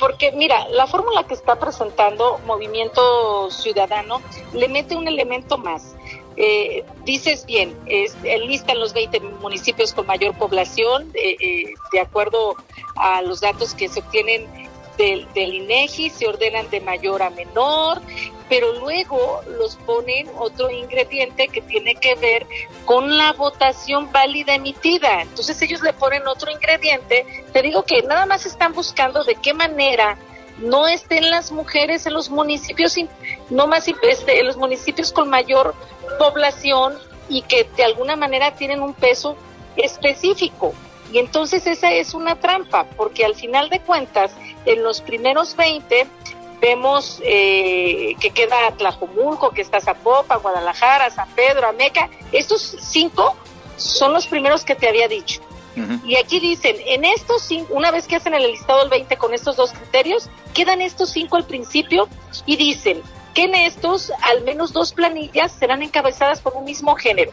porque 0.00 0.32
mira, 0.32 0.66
la 0.70 0.86
fórmula 0.86 1.24
que 1.24 1.34
está 1.34 1.56
presentando 1.56 2.40
Movimiento 2.46 3.50
Ciudadano 3.50 4.22
le 4.54 4.66
mete 4.68 4.96
un 4.96 5.06
elemento 5.06 5.58
más. 5.58 5.94
Eh, 6.36 6.84
dices 7.04 7.44
bien, 7.44 7.76
es, 7.84 8.16
listan 8.22 8.80
los 8.80 8.94
20 8.94 9.20
municipios 9.20 9.92
con 9.92 10.06
mayor 10.06 10.34
población, 10.38 11.10
eh, 11.14 11.36
eh, 11.38 11.74
de 11.92 12.00
acuerdo 12.00 12.56
a 12.96 13.20
los 13.20 13.42
datos 13.42 13.74
que 13.74 13.88
se 13.88 14.00
obtienen 14.00 14.48
del, 14.96 15.30
del 15.34 15.54
INEGI, 15.54 16.08
se 16.08 16.26
ordenan 16.26 16.70
de 16.70 16.80
mayor 16.80 17.22
a 17.22 17.28
menor, 17.28 18.00
pero 18.50 18.72
luego 18.72 19.40
los 19.46 19.76
ponen 19.76 20.28
otro 20.36 20.70
ingrediente 20.70 21.46
que 21.46 21.62
tiene 21.62 21.94
que 21.94 22.16
ver 22.16 22.46
con 22.84 23.16
la 23.16 23.32
votación 23.32 24.10
válida 24.10 24.56
emitida. 24.56 25.22
Entonces 25.22 25.62
ellos 25.62 25.80
le 25.82 25.92
ponen 25.92 26.26
otro 26.26 26.50
ingrediente. 26.50 27.24
Te 27.52 27.62
digo 27.62 27.84
que 27.84 28.02
nada 28.02 28.26
más 28.26 28.44
están 28.46 28.72
buscando 28.72 29.22
de 29.22 29.36
qué 29.36 29.54
manera 29.54 30.18
no 30.58 30.88
estén 30.88 31.30
las 31.30 31.52
mujeres 31.52 32.04
en 32.06 32.12
los 32.12 32.28
municipios, 32.28 32.96
no 33.50 33.68
más 33.68 33.86
este, 33.86 34.40
en 34.40 34.46
los 34.46 34.56
municipios 34.56 35.12
con 35.12 35.30
mayor 35.30 35.74
población 36.18 36.98
y 37.28 37.42
que 37.42 37.70
de 37.76 37.84
alguna 37.84 38.16
manera 38.16 38.56
tienen 38.56 38.82
un 38.82 38.94
peso 38.94 39.36
específico. 39.76 40.74
Y 41.12 41.18
entonces 41.18 41.66
esa 41.66 41.92
es 41.92 42.14
una 42.14 42.36
trampa, 42.36 42.84
porque 42.96 43.24
al 43.24 43.34
final 43.36 43.68
de 43.68 43.80
cuentas, 43.80 44.32
en 44.64 44.82
los 44.82 45.00
primeros 45.00 45.56
20 45.56 46.06
vemos 46.60 47.20
eh, 47.24 48.14
que 48.20 48.30
queda 48.30 48.70
Tlajomulco, 48.76 49.50
que 49.50 49.62
está 49.62 49.80
Zapopan, 49.80 50.40
Guadalajara, 50.40 51.10
San 51.10 51.28
Pedro, 51.30 51.68
Ameca. 51.68 52.08
Estos 52.32 52.76
cinco 52.80 53.36
son 53.76 54.12
los 54.12 54.26
primeros 54.26 54.64
que 54.64 54.74
te 54.74 54.88
había 54.88 55.08
dicho. 55.08 55.40
Y 56.04 56.16
aquí 56.16 56.40
dicen, 56.40 56.76
en 56.84 57.06
estos 57.06 57.42
cinco, 57.42 57.72
una 57.72 57.90
vez 57.90 58.06
que 58.06 58.16
hacen 58.16 58.34
el 58.34 58.42
listado 58.42 58.80
del 58.80 58.90
20 58.90 59.16
con 59.16 59.32
estos 59.32 59.56
dos 59.56 59.72
criterios, 59.72 60.28
quedan 60.52 60.82
estos 60.82 61.10
cinco 61.10 61.36
al 61.36 61.46
principio 61.46 62.06
y 62.44 62.56
dicen 62.56 63.02
que 63.32 63.44
en 63.44 63.54
estos 63.54 64.12
al 64.22 64.42
menos 64.42 64.74
dos 64.74 64.92
planillas 64.92 65.52
serán 65.52 65.82
encabezadas 65.82 66.40
por 66.40 66.54
un 66.54 66.64
mismo 66.64 66.96
género. 66.96 67.32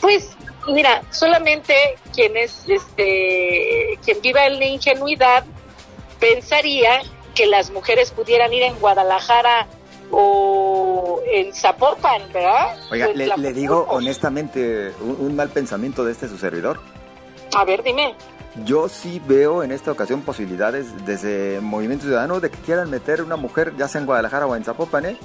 Pues 0.00 0.36
mira, 0.66 1.02
solamente 1.10 1.74
quienes, 2.14 2.68
este, 2.68 3.98
quien 4.04 4.20
viva 4.20 4.44
en 4.46 4.58
la 4.58 4.66
ingenuidad 4.66 5.44
pensaría 6.20 7.02
que 7.38 7.46
las 7.46 7.70
mujeres 7.70 8.10
pudieran 8.10 8.52
ir 8.52 8.64
en 8.64 8.74
Guadalajara 8.80 9.68
o 10.10 11.22
en 11.30 11.54
Zapopan, 11.54 12.20
¿verdad? 12.32 12.76
Oiga, 12.90 13.06
le, 13.14 13.52
digo 13.52 13.86
honestamente 13.88 14.92
un, 15.00 15.36
mal 15.36 15.48
pensamiento 15.48 16.04
de 16.04 16.10
este 16.10 16.28
su 16.28 16.36
servidor. 16.36 16.80
A 17.56 17.64
ver, 17.64 17.84
dime. 17.84 18.16
Yo 18.64 18.88
sí 18.88 19.22
veo 19.24 19.62
en 19.62 19.70
esta 19.70 19.92
ocasión 19.92 20.22
posibilidades 20.22 20.86
desde 21.06 21.60
Movimiento 21.60 22.06
Ciudadano 22.06 22.40
de 22.40 22.50
que 22.50 22.58
quieran 22.58 22.90
meter 22.90 23.22
una 23.22 23.36
mujer, 23.36 23.72
ya 23.78 23.86
sea 23.86 24.00
en 24.00 24.06
Guadalajara 24.06 24.46
o 24.46 24.56
en 24.56 24.64
Zapopan, 24.64 25.06
¿eh? 25.06 25.16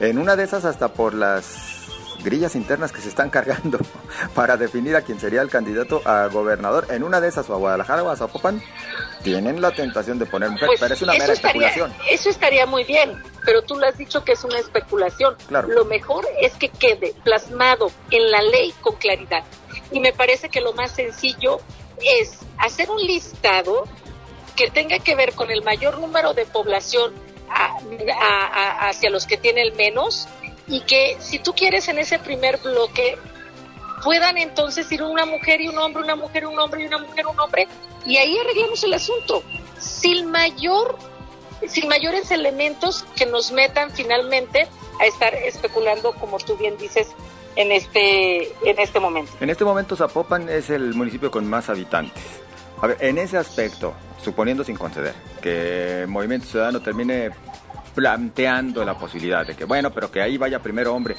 En 0.00 0.18
una 0.18 0.34
de 0.34 0.42
esas 0.42 0.64
hasta 0.64 0.88
por 0.88 1.14
las 1.14 1.86
grillas 2.26 2.56
internas 2.56 2.90
que 2.90 3.00
se 3.00 3.08
están 3.08 3.30
cargando 3.30 3.78
para 4.34 4.56
definir 4.56 4.96
a 4.96 5.02
quién 5.02 5.20
sería 5.20 5.40
el 5.42 5.48
candidato 5.48 6.02
a 6.04 6.26
gobernador. 6.26 6.88
En 6.90 7.04
una 7.04 7.20
de 7.20 7.28
esas, 7.28 7.48
o 7.48 7.54
a 7.54 7.56
Guadalajara 7.56 8.02
o 8.02 8.10
a 8.10 8.16
Zapopan, 8.16 8.60
tienen 9.22 9.60
la 9.60 9.70
tentación 9.70 10.18
de 10.18 10.26
poner 10.26 10.50
mujer, 10.50 10.66
pues 10.66 10.80
pero 10.80 10.94
es 10.94 11.02
una 11.02 11.12
mera 11.12 11.32
especulación. 11.32 11.94
Eso 12.10 12.28
estaría 12.28 12.66
muy 12.66 12.84
bien, 12.84 13.22
pero 13.44 13.62
tú 13.62 13.76
lo 13.76 13.86
has 13.86 13.96
dicho 13.96 14.24
que 14.24 14.32
es 14.32 14.44
una 14.44 14.58
especulación. 14.58 15.36
Lo 15.48 15.84
mejor 15.84 16.26
es 16.40 16.54
que 16.54 16.68
quede 16.68 17.14
plasmado 17.24 17.90
en 18.10 18.30
la 18.30 18.42
ley 18.42 18.74
con 18.80 18.96
claridad. 18.96 19.44
Y 19.92 20.00
me 20.00 20.12
parece 20.12 20.48
que 20.48 20.60
lo 20.60 20.72
más 20.72 20.90
sencillo 20.90 21.60
es 22.02 22.40
hacer 22.58 22.90
un 22.90 23.00
listado 23.00 23.84
que 24.56 24.70
tenga 24.70 24.98
que 24.98 25.14
ver 25.14 25.34
con 25.34 25.50
el 25.50 25.62
mayor 25.62 25.98
número 26.00 26.34
de 26.34 26.44
población 26.44 27.14
hacia 27.48 29.10
los 29.10 29.26
que 29.26 29.36
tiene 29.36 29.62
el 29.62 29.74
menos 29.74 30.26
y 30.68 30.80
que 30.80 31.16
si 31.20 31.38
tú 31.38 31.52
quieres 31.54 31.88
en 31.88 31.98
ese 31.98 32.18
primer 32.18 32.58
bloque 32.58 33.18
puedan 34.02 34.36
entonces 34.38 34.90
ir 34.92 35.02
una 35.02 35.26
mujer 35.26 35.60
y 35.60 35.68
un 35.68 35.78
hombre, 35.78 36.02
una 36.02 36.16
mujer, 36.16 36.46
un 36.46 36.58
hombre 36.58 36.82
y 36.82 36.86
una 36.86 36.98
mujer, 36.98 37.26
un 37.26 37.38
hombre, 37.38 37.68
y 38.04 38.16
ahí 38.18 38.36
arreglamos 38.38 38.82
el 38.84 38.94
asunto, 38.94 39.42
sin 39.80 40.30
mayor, 40.30 40.96
sin 41.66 41.88
mayores 41.88 42.30
elementos 42.30 43.04
que 43.16 43.26
nos 43.26 43.52
metan 43.52 43.90
finalmente 43.90 44.68
a 45.00 45.06
estar 45.06 45.34
especulando, 45.34 46.12
como 46.14 46.38
tú 46.38 46.56
bien 46.56 46.76
dices, 46.78 47.08
en 47.56 47.72
este, 47.72 48.52
en 48.68 48.78
este 48.78 49.00
momento. 49.00 49.32
En 49.40 49.50
este 49.50 49.64
momento 49.64 49.96
Zapopan 49.96 50.48
es 50.48 50.70
el 50.70 50.94
municipio 50.94 51.30
con 51.30 51.48
más 51.48 51.68
habitantes. 51.68 52.22
A 52.80 52.88
ver, 52.88 52.98
en 53.00 53.16
ese 53.18 53.38
aspecto, 53.38 53.94
suponiendo 54.22 54.62
sin 54.62 54.76
conceder 54.76 55.14
que 55.40 56.04
Movimiento 56.06 56.46
Ciudadano 56.46 56.80
termine 56.80 57.30
planteando 57.96 58.84
la 58.84 58.94
posibilidad 58.94 59.44
de 59.44 59.56
que, 59.56 59.64
bueno, 59.64 59.90
pero 59.90 60.12
que 60.12 60.20
ahí 60.20 60.36
vaya 60.36 60.60
primero 60.60 60.94
hombre. 60.94 61.16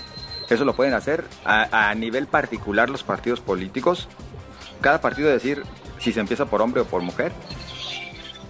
Eso 0.48 0.64
lo 0.64 0.76
pueden 0.76 0.94
hacer 0.94 1.26
a, 1.44 1.94
nivel 1.96 2.28
particular 2.28 2.90
los 2.90 3.04
partidos 3.04 3.42
políticos. 3.42 4.08
Cada 4.80 5.02
partido 5.02 5.28
decir 5.28 5.64
si 6.00 6.14
se 6.14 6.20
empieza 6.22 6.46
por 6.46 6.62
hombre 6.62 6.82
o 6.82 6.86
por 6.86 7.02
mujer. 7.02 7.34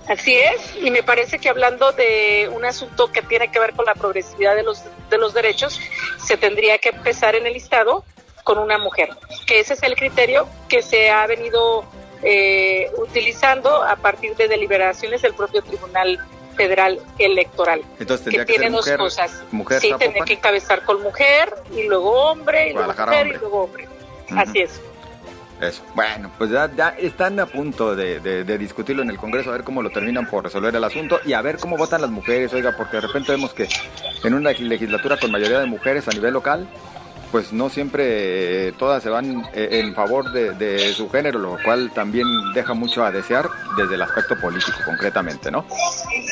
Así 0.07 0.36
es, 0.36 0.75
y 0.81 0.91
me 0.91 1.03
parece 1.03 1.39
que 1.39 1.50
hablando 1.50 1.91
de 1.93 2.50
un 2.53 2.65
asunto 2.65 3.12
que 3.12 3.22
tiene 3.22 3.50
que 3.50 3.60
ver 3.60 3.74
con 3.74 3.86
la 3.86 3.96
progresividad 3.96 4.55
de 4.55 4.63
los, 4.63 4.84
de 5.10 5.17
los 5.17 5.34
derechos, 5.34 5.79
se 6.17 6.38
tendría 6.38 6.77
que 6.77 6.89
empezar 6.89 7.36
en 7.36 7.48
el 7.48 7.55
Estado 7.55 8.03
con 8.43 8.57
una 8.57 8.77
mujer, 8.77 9.10
que 9.46 9.60
ese 9.60 9.74
es 9.74 9.84
el 9.84 9.96
criterio 9.96 10.48
que 10.69 10.81
se 10.81 11.10
ha 11.10 11.25
venido 11.27 11.84
eh, 12.24 12.89
utilizando 12.98 13.84
a 13.84 13.96
partir 13.98 14.36
de 14.36 14.48
deliberaciones 14.48 15.22
del 15.22 15.34
propio 15.34 15.62
Tribunal 15.62 16.19
Federal 16.58 17.00
Electoral. 17.18 17.82
Entonces 18.00 18.26
tendría 18.26 18.46
que, 18.46 18.54
tiene 18.54 18.70
dos 18.70 18.90
cosas. 18.98 19.44
Mujer, 19.52 19.80
sí, 19.80 19.94
tendría 19.98 20.26
que 20.26 20.34
encabezar 20.34 20.84
con 20.84 21.02
mujer 21.02 21.54
y 21.72 21.84
luego 21.84 22.12
hombre 22.12 22.70
y 22.70 22.74
luego 22.74 22.94
mujer 22.94 23.28
y 23.28 23.34
luego 23.34 23.64
hombre. 23.64 23.88
Así 24.36 24.60
es. 24.60 24.82
Eso. 25.62 25.82
Bueno, 25.96 26.32
pues 26.38 26.52
ya, 26.52 26.70
están 27.00 27.40
a 27.40 27.48
punto 27.48 27.96
de, 27.96 28.20
de, 28.20 28.58
discutirlo 28.60 29.02
en 29.02 29.10
el 29.10 29.18
Congreso, 29.18 29.50
a 29.50 29.54
ver 29.54 29.64
cómo 29.64 29.82
lo 29.82 29.90
terminan 29.90 30.30
por 30.30 30.44
resolver 30.44 30.76
el 30.76 30.84
asunto 30.84 31.20
y 31.26 31.34
a 31.34 31.42
ver 31.42 31.58
cómo 31.58 31.78
votan 31.78 32.02
las 32.02 32.12
mujeres, 32.12 32.54
oiga, 32.54 32.76
porque 32.78 32.98
de 32.98 33.02
repente 33.02 33.32
vemos 33.32 33.56
que 33.56 33.68
en 34.24 34.34
una 34.36 34.52
legislatura 34.52 35.18
con 35.18 35.32
mayoría 35.32 35.60
de 35.60 35.66
mujeres 35.66 36.08
a 36.08 36.12
nivel 36.12 36.34
local, 36.34 36.68
pues 37.32 37.52
no 37.52 37.70
siempre 37.70 38.68
eh, 38.68 38.72
todas 38.74 39.04
se 39.04 39.10
van 39.10 39.46
eh, 39.54 39.82
en 39.84 39.94
favor 39.94 40.32
de, 40.32 40.94
su 40.94 41.10
género, 41.10 41.40
lo 41.40 41.58
cual 41.64 41.92
también 41.92 42.28
deja 42.54 42.74
mucho 42.74 43.04
a 43.04 43.12
desear 43.12 43.50
desde 43.76 43.96
el 43.96 44.02
aspecto 44.02 44.40
político 44.40 44.78
concretamente, 44.86 45.52
¿no? 45.52 45.66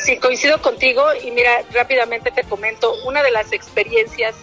Sí, 0.06 0.18
coincido 0.18 0.62
contigo 0.62 1.04
y 1.20 1.32
mira, 1.32 1.64
rápidamente 1.72 2.30
te 2.30 2.44
comento, 2.44 2.94
una 3.06 3.24
de 3.24 3.32
las 3.32 3.50
experiencias 3.50 4.36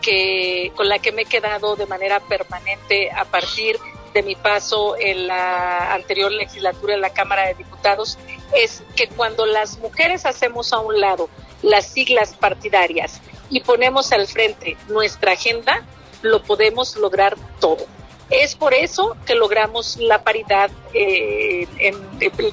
que 0.00 0.70
con 0.76 0.88
la 0.88 1.00
que 1.00 1.10
me 1.10 1.22
he 1.22 1.24
quedado 1.24 1.74
de 1.74 1.86
manera 1.86 2.20
permanente 2.20 3.10
a 3.10 3.24
partir 3.24 3.80
de 4.14 4.22
mi 4.22 4.36
paso 4.36 4.94
en 4.96 5.26
la 5.26 5.92
anterior 5.92 6.30
legislatura 6.30 6.94
en 6.94 7.00
la 7.00 7.10
Cámara 7.10 7.48
de 7.48 7.54
Diputados 7.54 8.16
es 8.54 8.84
que 8.94 9.08
cuando 9.08 9.44
las 9.44 9.78
mujeres 9.78 10.24
hacemos 10.24 10.72
a 10.72 10.78
un 10.78 11.00
lado 11.00 11.28
las 11.62 11.86
siglas 11.86 12.36
partidarias 12.36 13.20
y 13.50 13.62
ponemos 13.62 14.12
al 14.12 14.28
frente 14.28 14.76
nuestra 14.86 15.32
agenda, 15.32 15.84
lo 16.22 16.44
podemos 16.44 16.94
lograr 16.94 17.34
todo. 17.58 17.84
Es 18.30 18.54
por 18.54 18.74
eso 18.74 19.16
que 19.24 19.34
logramos 19.34 19.96
la 19.96 20.22
paridad, 20.22 20.70
eh, 20.92 21.66
en, 21.78 21.96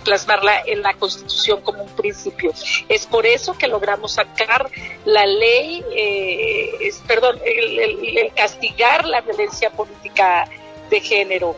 plasmarla 0.04 0.62
en 0.66 0.82
la 0.82 0.94
Constitución 0.94 1.62
como 1.62 1.84
un 1.84 1.90
principio. 1.90 2.54
Es 2.88 3.06
por 3.06 3.26
eso 3.26 3.58
que 3.58 3.68
logramos 3.68 4.14
sacar 4.14 4.70
la 5.04 5.26
ley, 5.26 5.84
eh, 5.92 6.92
perdón, 7.08 7.40
el, 7.44 8.32
castigar 8.36 9.06
la 9.06 9.20
violencia 9.22 9.70
política 9.70 10.48
de 10.90 11.02
género. 11.02 11.58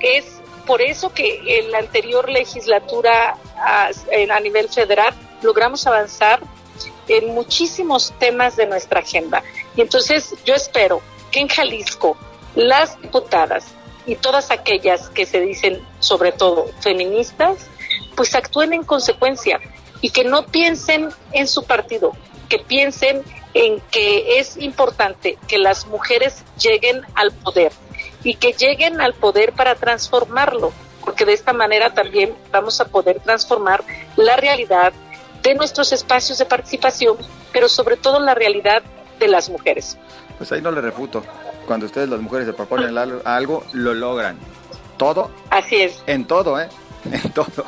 Es 0.00 0.24
por 0.64 0.80
eso 0.80 1.12
que 1.12 1.58
en 1.58 1.72
la 1.72 1.78
anterior 1.78 2.28
legislatura 2.28 3.36
a 3.56 4.40
nivel 4.40 4.68
federal 4.68 5.14
logramos 5.42 5.84
avanzar 5.86 6.40
en 7.08 7.34
muchísimos 7.34 8.12
temas 8.20 8.54
de 8.54 8.66
nuestra 8.66 9.00
agenda. 9.00 9.42
Y 9.74 9.80
entonces 9.80 10.34
yo 10.44 10.54
espero 10.54 11.00
que 11.32 11.40
en 11.40 11.48
Jalisco 11.48 12.16
las 12.54 13.00
diputadas 13.00 13.66
y 14.06 14.16
todas 14.16 14.50
aquellas 14.50 15.10
que 15.10 15.26
se 15.26 15.40
dicen 15.40 15.82
sobre 16.00 16.32
todo 16.32 16.66
feministas, 16.80 17.58
pues 18.16 18.34
actúen 18.34 18.72
en 18.72 18.82
consecuencia 18.82 19.60
y 20.00 20.10
que 20.10 20.24
no 20.24 20.46
piensen 20.46 21.10
en 21.32 21.46
su 21.46 21.64
partido, 21.64 22.12
que 22.48 22.58
piensen 22.58 23.22
en 23.54 23.80
que 23.90 24.38
es 24.38 24.56
importante 24.56 25.38
que 25.46 25.58
las 25.58 25.86
mujeres 25.86 26.44
lleguen 26.58 27.02
al 27.14 27.32
poder 27.32 27.72
y 28.22 28.34
que 28.34 28.52
lleguen 28.52 29.00
al 29.00 29.14
poder 29.14 29.52
para 29.52 29.74
transformarlo, 29.74 30.72
porque 31.00 31.24
de 31.24 31.32
esta 31.32 31.52
manera 31.52 31.94
también 31.94 32.34
vamos 32.50 32.80
a 32.80 32.86
poder 32.86 33.20
transformar 33.20 33.84
la 34.16 34.36
realidad 34.36 34.92
de 35.42 35.54
nuestros 35.54 35.92
espacios 35.92 36.38
de 36.38 36.44
participación, 36.44 37.16
pero 37.52 37.68
sobre 37.68 37.96
todo 37.96 38.20
la 38.20 38.34
realidad 38.34 38.82
de 39.18 39.28
las 39.28 39.48
mujeres. 39.48 39.96
Pues 40.36 40.52
ahí 40.52 40.60
no 40.60 40.70
le 40.70 40.80
refuto. 40.80 41.22
Cuando 41.68 41.84
ustedes 41.84 42.08
las 42.08 42.22
mujeres 42.22 42.46
se 42.46 42.54
proponen 42.54 42.96
algo, 42.96 43.62
lo 43.74 43.92
logran. 43.92 44.38
Todo. 44.96 45.30
Así 45.50 45.76
es. 45.76 46.02
En 46.06 46.24
todo, 46.24 46.58
¿eh? 46.58 46.66
En 47.12 47.30
todo. 47.32 47.66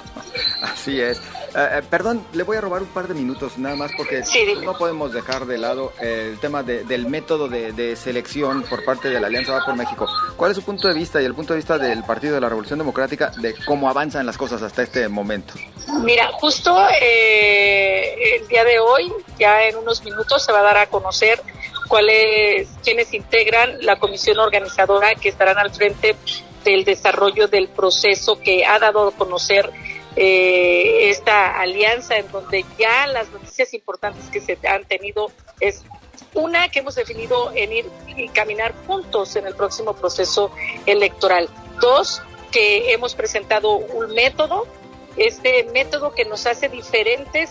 Así 0.62 0.99
es. 1.02 1.21
Eh, 1.54 1.78
eh, 1.78 1.83
perdón, 1.88 2.25
le 2.33 2.42
voy 2.45 2.57
a 2.57 2.61
robar 2.61 2.83
un 2.83 2.88
par 2.88 3.09
de 3.09 3.14
minutos 3.14 3.59
nada 3.59 3.75
más 3.75 3.90
porque 3.97 4.23
no 4.62 4.76
podemos 4.76 5.12
dejar 5.12 5.47
de 5.47 5.59
lado 5.59 5.92
el 6.00 6.38
tema 6.38 6.62
del 6.62 7.07
método 7.07 7.49
de, 7.49 7.97
selección 7.97 8.62
por 8.62 8.85
parte 8.85 9.09
de 9.09 9.21
la 9.21 9.26
Alianza 9.26 9.52
Va 9.52 9.64
por 9.64 9.76
México. 9.76 10.07
¿Cuál 10.37 10.52
es 10.52 10.57
su 10.57 10.62
punto 10.62 10.88
de 10.88 10.95
vista 10.95 11.21
y 11.21 11.25
el 11.25 11.35
punto 11.35 11.54
de 11.54 11.59
vista 11.59 11.78
del 11.78 12.04
Partido 12.04 12.35
de 12.35 12.40
la 12.40 12.49
Revolución 12.49 12.78
Democrática 12.78 13.33
de 13.37 13.54
cómo 13.66 13.88
avanzan 13.88 14.26
las 14.26 14.37
cosas 14.37 14.62
hasta 14.62 14.83
este 14.83 15.09
momento? 15.09 15.54
Mira, 16.02 16.28
justo 16.33 16.76
eh, 17.00 18.38
el 18.40 18.49
día 18.49 18.64
de 18.64 18.78
hoy, 18.78 19.12
ya 19.38 19.64
en 19.64 19.76
unos 19.76 20.04
minutos, 20.04 20.45
se 20.45 20.52
va 20.52 20.61
a 20.61 20.62
dar 20.62 20.76
a 20.78 20.87
conocer 20.87 21.40
cuáles, 21.88 22.69
quienes 22.85 23.12
integran 23.12 23.78
la 23.80 23.99
comisión 23.99 24.38
organizadora 24.38 25.14
que 25.16 25.28
estarán 25.28 25.59
al 25.59 25.73
frente 25.73 26.16
del 26.64 26.85
desarrollo 26.85 27.49
del 27.49 27.69
proceso 27.69 28.38
que 28.38 28.64
ha 28.64 28.78
dado 28.78 29.09
a 29.09 29.12
conocer 29.12 29.71
eh, 30.17 31.11
esta 31.11 31.61
alianza 31.61 32.17
en 32.17 32.31
donde 32.31 32.64
ya 32.79 33.07
las 33.07 33.31
noticias 33.31 33.75
importantes 33.75 34.25
que 34.31 34.40
se 34.40 34.59
han 34.67 34.85
tenido 34.85 35.31
es 35.61 35.85
una 36.35 36.69
que 36.69 36.81
hemos 36.81 36.95
definido 36.95 37.52
en 37.55 37.73
ir 37.73 37.90
y 38.07 38.29
caminar 38.29 38.75
juntos 38.87 39.37
en 39.37 39.47
el 39.47 39.55
próximo 39.55 39.95
proceso 39.95 40.50
electoral. 40.87 41.49
Dos, 41.81 42.23
que 42.50 42.93
hemos 42.93 43.14
presentado 43.14 43.76
un 43.76 44.12
método, 44.12 44.67
este 45.17 45.64
método 45.73 46.14
que 46.14 46.25
nos 46.25 46.47
hace 46.47 46.69
diferentes 46.69 47.50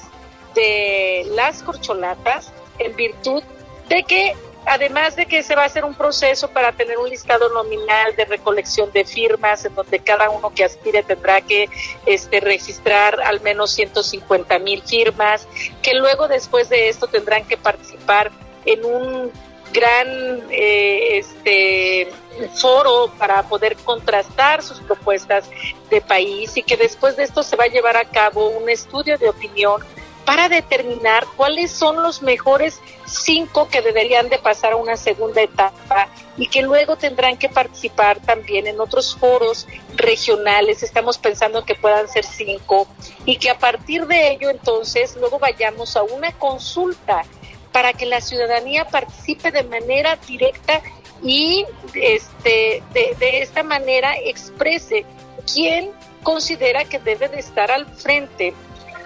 de 0.56 1.26
las 1.32 1.64
corcholatas 1.64 2.52
en 2.80 2.96
virtud 2.96 3.44
de 3.88 4.04
que 4.04 4.36
además 4.66 5.16
de 5.16 5.26
que 5.26 5.44
se 5.44 5.56
va 5.56 5.64
a 5.64 5.66
hacer 5.66 5.86
un 5.86 5.96
proceso 5.96 6.50
para 6.50 6.72
tener 6.72 6.98
un 6.98 7.10
listado 7.10 7.50
nominal 7.50 8.16
de 8.16 8.26
recolección 8.26 8.92
de 8.92 9.06
firmas 9.06 9.66
en 9.66 9.76
donde 9.76 10.00
cada 10.00 10.30
uno 10.30 10.52
que 10.54 10.64
aspire 10.64 11.04
tendrá 11.04 11.42
que 11.42 11.70
este, 12.06 12.40
registrar 12.40 13.20
al 13.22 13.42
menos 13.42 13.72
150 13.72 14.60
mil 14.60 14.82
firmas, 14.82 15.48
que 15.82 15.94
luego 15.94 16.28
después 16.28 16.70
de 16.70 16.90
esto 16.90 17.08
tendrán 17.08 17.46
que 17.46 17.58
participar 17.58 18.32
en 18.66 18.86
un 18.86 19.32
gran 19.74 20.08
eh, 20.50 21.18
este 21.18 22.12
foro 22.56 23.12
para 23.18 23.44
poder 23.44 23.76
contrastar 23.78 24.64
sus 24.64 24.80
propuestas 24.80 25.50
de 25.90 26.02
país 26.02 26.56
y 26.58 26.64
que 26.64 26.78
después 26.78 27.16
de 27.18 27.24
esto 27.24 27.44
se 27.44 27.56
va 27.56 27.66
a 27.66 27.68
llevar 27.68 27.98
a 27.98 28.06
cabo 28.06 28.50
un 28.50 28.70
estudio 28.70 29.18
de 29.18 29.30
opinión 29.30 29.84
para 30.30 30.48
determinar 30.48 31.26
cuáles 31.36 31.72
son 31.72 32.04
los 32.04 32.22
mejores 32.22 32.80
cinco 33.08 33.68
que 33.68 33.82
deberían 33.82 34.30
de 34.30 34.38
pasar 34.38 34.74
a 34.74 34.76
una 34.76 34.96
segunda 34.96 35.42
etapa 35.42 36.08
y 36.38 36.46
que 36.46 36.62
luego 36.62 36.98
tendrán 36.98 37.36
que 37.36 37.50
participar 37.50 38.20
también 38.20 38.68
en 38.68 38.80
otros 38.80 39.16
foros 39.16 39.66
regionales. 39.96 40.84
Estamos 40.84 41.18
pensando 41.18 41.66
que 41.66 41.74
puedan 41.74 42.08
ser 42.08 42.26
cinco 42.26 42.88
y 43.26 43.38
que 43.38 43.50
a 43.50 43.58
partir 43.58 44.06
de 44.06 44.30
ello 44.30 44.52
entonces 44.52 45.16
luego 45.20 45.40
vayamos 45.40 45.98
a 45.98 46.04
una 46.04 46.32
consulta 46.34 47.24
para 47.72 47.94
que 47.94 48.06
la 48.06 48.22
ciudadanía 48.22 48.86
participe 48.86 49.50
de 49.50 49.64
manera 49.64 50.16
directa 50.28 50.84
y 51.24 51.66
este 51.96 52.84
de, 52.94 53.16
de 53.18 53.42
esta 53.42 53.64
manera 53.64 54.16
exprese 54.16 55.08
quién 55.52 55.90
considera 56.22 56.86
que 56.86 57.00
debe 57.00 57.30
de 57.30 57.40
estar 57.40 57.72
al 57.72 57.88
frente 57.88 58.54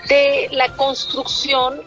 de 0.07 0.49
la 0.51 0.75
construcción 0.75 1.81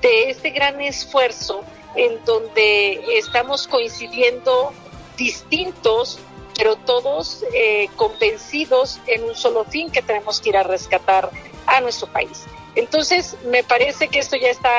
de 0.00 0.30
este 0.30 0.50
gran 0.50 0.80
esfuerzo 0.80 1.64
en 1.94 2.22
donde 2.24 3.18
estamos 3.18 3.66
coincidiendo 3.66 4.72
distintos, 5.16 6.18
pero 6.56 6.76
todos 6.76 7.44
eh, 7.54 7.88
convencidos 7.96 9.00
en 9.06 9.24
un 9.24 9.34
solo 9.34 9.64
fin 9.64 9.90
que 9.90 10.02
tenemos 10.02 10.40
que 10.40 10.50
ir 10.50 10.56
a 10.56 10.62
rescatar 10.62 11.30
a 11.66 11.80
nuestro 11.80 12.06
país. 12.08 12.44
Entonces, 12.74 13.36
me 13.46 13.64
parece 13.64 14.08
que 14.08 14.18
esto 14.18 14.36
ya 14.36 14.50
está 14.50 14.70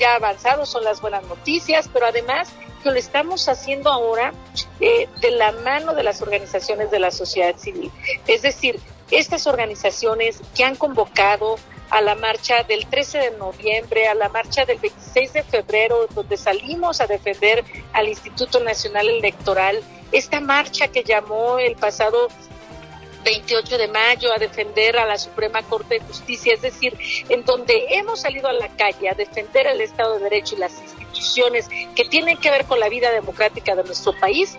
ya 0.00 0.14
avanzado, 0.14 0.64
son 0.64 0.84
las 0.84 1.02
buenas 1.02 1.22
noticias, 1.24 1.88
pero 1.92 2.06
además 2.06 2.48
que 2.82 2.90
lo 2.90 2.96
estamos 2.96 3.48
haciendo 3.48 3.90
ahora 3.90 4.32
eh, 4.80 5.08
de 5.20 5.30
la 5.30 5.52
mano 5.52 5.94
de 5.94 6.02
las 6.02 6.22
organizaciones 6.22 6.90
de 6.90 6.98
la 6.98 7.10
sociedad 7.10 7.56
civil. 7.56 7.92
Es 8.26 8.42
decir, 8.42 8.80
estas 9.10 9.46
organizaciones 9.46 10.40
que 10.54 10.64
han 10.64 10.76
convocado 10.76 11.56
a 11.90 12.00
la 12.00 12.14
marcha 12.14 12.62
del 12.62 12.86
13 12.86 13.18
de 13.18 13.30
noviembre, 13.32 14.08
a 14.08 14.14
la 14.14 14.28
marcha 14.28 14.64
del 14.64 14.78
26 14.78 15.32
de 15.32 15.42
febrero, 15.42 16.06
donde 16.14 16.36
salimos 16.36 17.00
a 17.00 17.06
defender 17.06 17.64
al 17.92 18.08
Instituto 18.08 18.60
Nacional 18.60 19.08
Electoral, 19.08 19.82
esta 20.10 20.40
marcha 20.40 20.88
que 20.88 21.04
llamó 21.04 21.58
el 21.58 21.76
pasado 21.76 22.28
28 23.24 23.78
de 23.78 23.88
mayo 23.88 24.32
a 24.32 24.38
defender 24.38 24.98
a 24.98 25.06
la 25.06 25.18
Suprema 25.18 25.62
Corte 25.62 25.94
de 25.94 26.00
Justicia, 26.00 26.54
es 26.54 26.62
decir, 26.62 26.96
en 27.28 27.44
donde 27.44 27.86
hemos 27.90 28.20
salido 28.20 28.48
a 28.48 28.52
la 28.52 28.68
calle 28.68 29.08
a 29.08 29.14
defender 29.14 29.66
el 29.66 29.80
Estado 29.80 30.14
de 30.14 30.24
Derecho 30.24 30.56
y 30.56 30.58
las 30.58 30.80
instituciones 30.80 31.68
que 31.94 32.04
tienen 32.04 32.36
que 32.36 32.50
ver 32.50 32.64
con 32.64 32.80
la 32.80 32.88
vida 32.88 33.10
democrática 33.10 33.74
de 33.74 33.84
nuestro 33.84 34.18
país, 34.18 34.56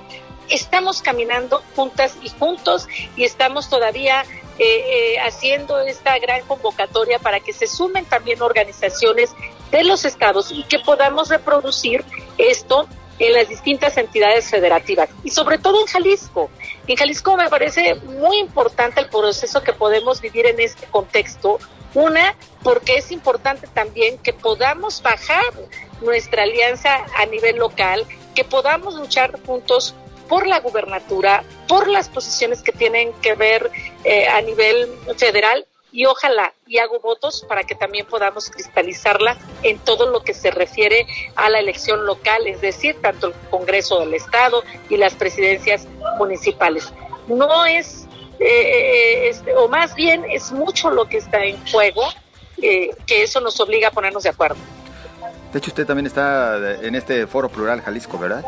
estamos 0.49 1.01
caminando 1.01 1.61
juntas 1.75 2.15
y 2.21 2.29
juntos 2.29 2.87
y 3.15 3.23
estamos 3.23 3.69
todavía 3.69 4.23
eh, 4.59 5.15
eh, 5.15 5.19
haciendo 5.19 5.79
esta 5.79 6.17
gran 6.19 6.45
convocatoria 6.45 7.19
para 7.19 7.39
que 7.39 7.53
se 7.53 7.67
sumen 7.67 8.05
también 8.05 8.41
organizaciones 8.41 9.31
de 9.71 9.83
los 9.83 10.05
estados 10.05 10.51
y 10.51 10.63
que 10.63 10.79
podamos 10.79 11.29
reproducir 11.29 12.05
esto 12.37 12.87
en 13.19 13.33
las 13.33 13.49
distintas 13.49 13.97
entidades 13.97 14.49
federativas 14.49 15.09
y 15.23 15.31
sobre 15.31 15.57
todo 15.57 15.79
en 15.81 15.87
Jalisco. 15.87 16.49
En 16.87 16.95
Jalisco 16.95 17.35
me 17.37 17.49
parece 17.49 17.95
muy 17.95 18.37
importante 18.37 19.01
el 19.01 19.09
proceso 19.09 19.63
que 19.63 19.73
podemos 19.73 20.21
vivir 20.21 20.45
en 20.45 20.59
este 20.59 20.85
contexto. 20.87 21.59
Una, 21.95 22.35
porque 22.63 22.97
es 22.97 23.11
importante 23.11 23.67
también 23.67 24.17
que 24.17 24.33
podamos 24.33 25.01
bajar 25.03 25.45
nuestra 26.01 26.43
alianza 26.43 27.05
a 27.17 27.25
nivel 27.27 27.57
local, 27.57 28.05
que 28.33 28.43
podamos 28.43 28.95
luchar 28.95 29.39
juntos 29.45 29.95
por 30.27 30.47
la 30.47 30.59
gubernatura, 30.59 31.43
por 31.67 31.87
las 31.87 32.09
posiciones 32.09 32.61
que 32.61 32.71
tienen 32.71 33.13
que 33.21 33.35
ver 33.35 33.71
eh, 34.03 34.27
a 34.27 34.41
nivel 34.41 34.87
federal 35.17 35.65
y 35.91 36.05
ojalá 36.05 36.53
y 36.65 36.79
hago 36.79 36.99
votos 36.99 37.45
para 37.47 37.63
que 37.63 37.75
también 37.75 38.05
podamos 38.07 38.49
cristalizarla 38.49 39.37
en 39.61 39.77
todo 39.79 40.09
lo 40.09 40.23
que 40.23 40.33
se 40.33 40.49
refiere 40.49 41.05
a 41.35 41.49
la 41.49 41.59
elección 41.59 42.05
local, 42.05 42.47
es 42.47 42.61
decir, 42.61 42.97
tanto 43.01 43.27
el 43.27 43.33
Congreso 43.51 43.99
del 43.99 44.13
Estado 44.15 44.63
y 44.89 44.97
las 44.97 45.13
presidencias 45.13 45.87
municipales. 46.17 46.91
No 47.27 47.65
es, 47.65 48.07
eh, 48.39 49.29
eh, 49.29 49.53
o 49.55 49.67
más 49.67 49.93
bien 49.93 50.25
es 50.31 50.51
mucho 50.51 50.89
lo 50.89 51.05
que 51.05 51.17
está 51.17 51.43
en 51.43 51.63
juego, 51.67 52.03
que 52.59 53.23
eso 53.23 53.41
nos 53.41 53.59
obliga 53.59 53.89
a 53.89 53.91
ponernos 53.91 54.23
de 54.23 54.29
acuerdo. 54.29 54.55
De 55.51 55.59
hecho, 55.59 55.69
usted 55.69 55.85
también 55.85 56.07
está 56.07 56.57
en 56.81 56.95
este 56.95 57.27
foro 57.27 57.49
plural 57.49 57.81
Jalisco, 57.81 58.17
¿verdad? 58.17 58.43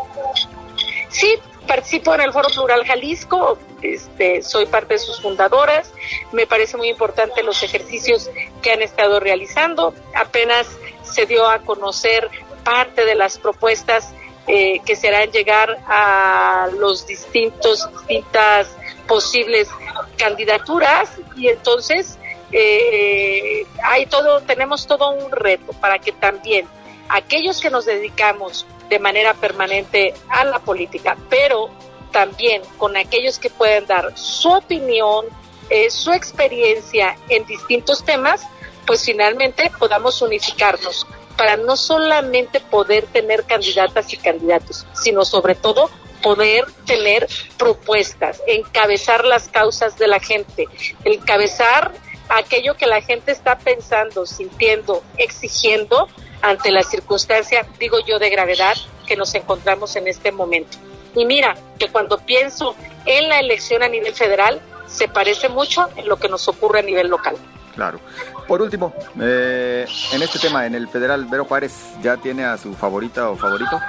Sí, 1.09 1.35
participo 1.65 2.13
en 2.13 2.21
el 2.21 2.31
Foro 2.31 2.49
Plural 2.49 2.85
Jalisco, 2.85 3.57
este, 3.81 4.41
soy 4.41 4.65
parte 4.65 4.95
de 4.95 4.99
sus 4.99 5.21
fundadoras, 5.21 5.91
me 6.31 6.47
parece 6.47 6.77
muy 6.77 6.89
importante 6.89 7.43
los 7.43 7.61
ejercicios 7.63 8.29
que 8.61 8.71
han 8.71 8.81
estado 8.81 9.19
realizando, 9.19 9.93
apenas 10.15 10.67
se 11.03 11.25
dio 11.25 11.47
a 11.47 11.59
conocer 11.59 12.29
parte 12.63 13.05
de 13.05 13.15
las 13.15 13.37
propuestas 13.37 14.13
eh, 14.47 14.79
que 14.85 14.95
serán 14.95 15.31
llegar 15.31 15.79
a 15.87 16.69
los 16.77 17.07
distintos, 17.07 17.89
distintas 17.91 18.67
posibles 19.07 19.69
candidaturas 20.17 21.11
y 21.35 21.47
entonces 21.47 22.17
eh, 22.51 23.65
hay 23.83 24.05
todo, 24.05 24.41
tenemos 24.41 24.87
todo 24.87 25.09
un 25.11 25.31
reto 25.31 25.73
para 25.73 25.99
que 25.99 26.11
también 26.11 26.67
aquellos 27.09 27.59
que 27.59 27.69
nos 27.69 27.85
dedicamos 27.85 28.65
de 28.89 28.99
manera 28.99 29.33
permanente 29.33 30.13
a 30.29 30.43
la 30.45 30.59
política, 30.59 31.17
pero 31.29 31.69
también 32.11 32.61
con 32.77 32.95
aquellos 32.95 33.39
que 33.39 33.49
pueden 33.49 33.85
dar 33.87 34.17
su 34.17 34.49
opinión, 34.49 35.25
eh, 35.69 35.89
su 35.89 36.11
experiencia 36.11 37.17
en 37.29 37.45
distintos 37.45 38.03
temas, 38.03 38.41
pues 38.85 39.03
finalmente 39.03 39.71
podamos 39.77 40.21
unificarnos 40.21 41.07
para 41.35 41.57
no 41.57 41.75
solamente 41.75 42.59
poder 42.59 43.05
tener 43.07 43.43
candidatas 43.43 44.13
y 44.13 44.17
candidatos, 44.17 44.85
sino 44.93 45.25
sobre 45.25 45.55
todo 45.55 45.89
poder 46.21 46.65
tener 46.85 47.27
propuestas, 47.57 48.41
encabezar 48.47 49.25
las 49.25 49.49
causas 49.49 49.97
de 49.97 50.07
la 50.07 50.19
gente, 50.19 50.67
encabezar 51.03 51.91
aquello 52.29 52.75
que 52.75 52.87
la 52.87 53.01
gente 53.01 53.31
está 53.31 53.57
pensando, 53.57 54.25
sintiendo, 54.25 55.03
exigiendo 55.17 56.07
ante 56.41 56.71
la 56.71 56.83
circunstancia, 56.83 57.65
digo 57.79 57.97
yo, 58.05 58.19
de 58.19 58.29
gravedad 58.29 58.75
que 59.05 59.15
nos 59.15 59.33
encontramos 59.35 59.95
en 59.95 60.07
este 60.07 60.31
momento. 60.31 60.77
Y 61.15 61.25
mira, 61.25 61.55
que 61.79 61.89
cuando 61.89 62.17
pienso 62.17 62.75
en 63.05 63.29
la 63.29 63.39
elección 63.39 63.83
a 63.83 63.87
nivel 63.87 64.13
federal, 64.13 64.61
se 64.87 65.07
parece 65.07 65.49
mucho 65.49 65.89
en 65.95 66.07
lo 66.07 66.17
que 66.17 66.29
nos 66.29 66.47
ocurre 66.47 66.79
a 66.79 66.83
nivel 66.83 67.07
local. 67.07 67.35
Claro. 67.73 67.99
Por 68.47 68.61
último, 68.61 68.93
eh, 69.19 69.85
en 70.13 70.21
este 70.21 70.39
tema, 70.39 70.65
en 70.65 70.75
el 70.75 70.87
federal, 70.87 71.25
Vero 71.25 71.45
Juárez 71.45 71.73
ya 72.01 72.17
tiene 72.17 72.45
a 72.45 72.57
su 72.57 72.73
favorita 72.73 73.29
o 73.29 73.35
favorito. 73.35 73.79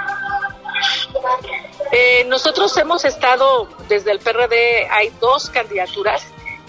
Eh, 1.92 2.24
nosotros 2.28 2.76
hemos 2.78 3.04
estado, 3.04 3.68
desde 3.88 4.10
el 4.10 4.18
PRD 4.18 4.88
hay 4.90 5.12
dos 5.20 5.50
candidaturas 5.50 6.22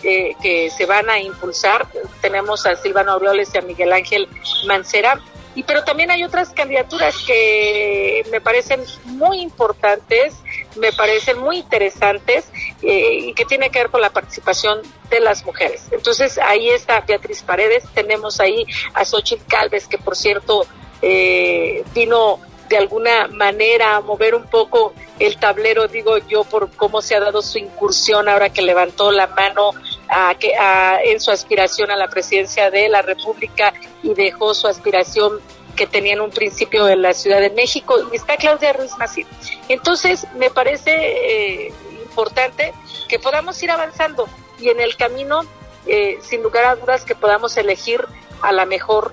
eh, 0.03 0.35
que 0.41 0.69
se 0.69 0.85
van 0.85 1.09
a 1.09 1.19
impulsar. 1.19 1.87
Tenemos 2.21 2.65
a 2.65 2.75
Silvano 2.75 3.13
Aureoles 3.13 3.49
y 3.53 3.57
a 3.57 3.61
Miguel 3.61 3.93
Ángel 3.93 4.27
Mancera 4.67 5.19
y 5.57 5.63
pero 5.63 5.83
también 5.83 6.11
hay 6.11 6.23
otras 6.23 6.51
candidaturas 6.51 7.15
que 7.25 8.23
me 8.31 8.39
parecen 8.39 8.83
muy 9.05 9.41
importantes, 9.41 10.35
me 10.75 10.93
parecen 10.93 11.39
muy 11.39 11.57
interesantes 11.57 12.45
eh, 12.83 13.17
y 13.23 13.33
que 13.33 13.43
tiene 13.43 13.71
que 13.71 13.79
ver 13.79 13.89
con 13.89 14.01
la 14.01 14.11
participación 14.11 14.83
de 15.09 15.19
las 15.19 15.43
mujeres. 15.43 15.87
Entonces 15.89 16.37
ahí 16.37 16.69
está 16.69 17.01
Beatriz 17.01 17.41
Paredes, 17.41 17.85
tenemos 17.95 18.39
ahí 18.39 18.67
a 18.93 19.03
Xochitl 19.03 19.47
Calves, 19.47 19.87
que 19.87 19.97
por 19.97 20.15
cierto 20.15 20.67
eh, 21.01 21.83
vino 21.95 22.39
de 22.69 22.77
alguna 22.77 23.27
manera 23.27 23.95
a 23.95 24.01
mover 24.01 24.35
un 24.35 24.43
poco 24.43 24.93
el 25.17 25.37
tablero, 25.37 25.87
digo 25.87 26.19
yo, 26.19 26.43
por 26.43 26.69
cómo 26.71 27.01
se 27.01 27.15
ha 27.15 27.19
dado 27.19 27.41
su 27.41 27.57
incursión 27.57 28.29
ahora 28.29 28.49
que 28.49 28.61
levantó 28.61 29.11
la 29.11 29.25
mano 29.27 29.71
a, 30.09 30.35
que, 30.35 30.55
a, 30.55 31.01
en 31.03 31.19
su 31.19 31.31
aspiración 31.31 31.89
a 31.91 31.95
la 31.95 32.09
presidencia 32.09 32.69
de 32.69 32.89
la 32.89 33.01
República 33.01 33.73
y 34.07 34.13
dejó 34.13 34.53
su 34.53 34.67
aspiración 34.67 35.39
que 35.75 35.85
tenía 35.85 36.13
en 36.13 36.21
un 36.21 36.31
principio 36.31 36.87
en 36.87 37.01
la 37.01 37.13
Ciudad 37.13 37.39
de 37.39 37.49
México 37.51 37.95
y 38.11 38.15
está 38.15 38.37
Claudia 38.37 38.73
Ruiz 38.73 38.97
Massieu. 38.97 39.27
Entonces, 39.69 40.25
me 40.37 40.49
parece 40.49 41.67
eh, 41.67 41.73
importante 42.03 42.73
que 43.07 43.19
podamos 43.19 43.61
ir 43.61 43.69
avanzando 43.69 44.27
y 44.59 44.69
en 44.69 44.79
el 44.79 44.95
camino, 44.95 45.41
eh, 45.85 46.17
sin 46.23 46.41
lugar 46.41 46.65
a 46.65 46.75
dudas, 46.75 47.03
que 47.03 47.15
podamos 47.15 47.57
elegir 47.57 48.03
a 48.41 48.51
la 48.51 48.65
mejor 48.65 49.11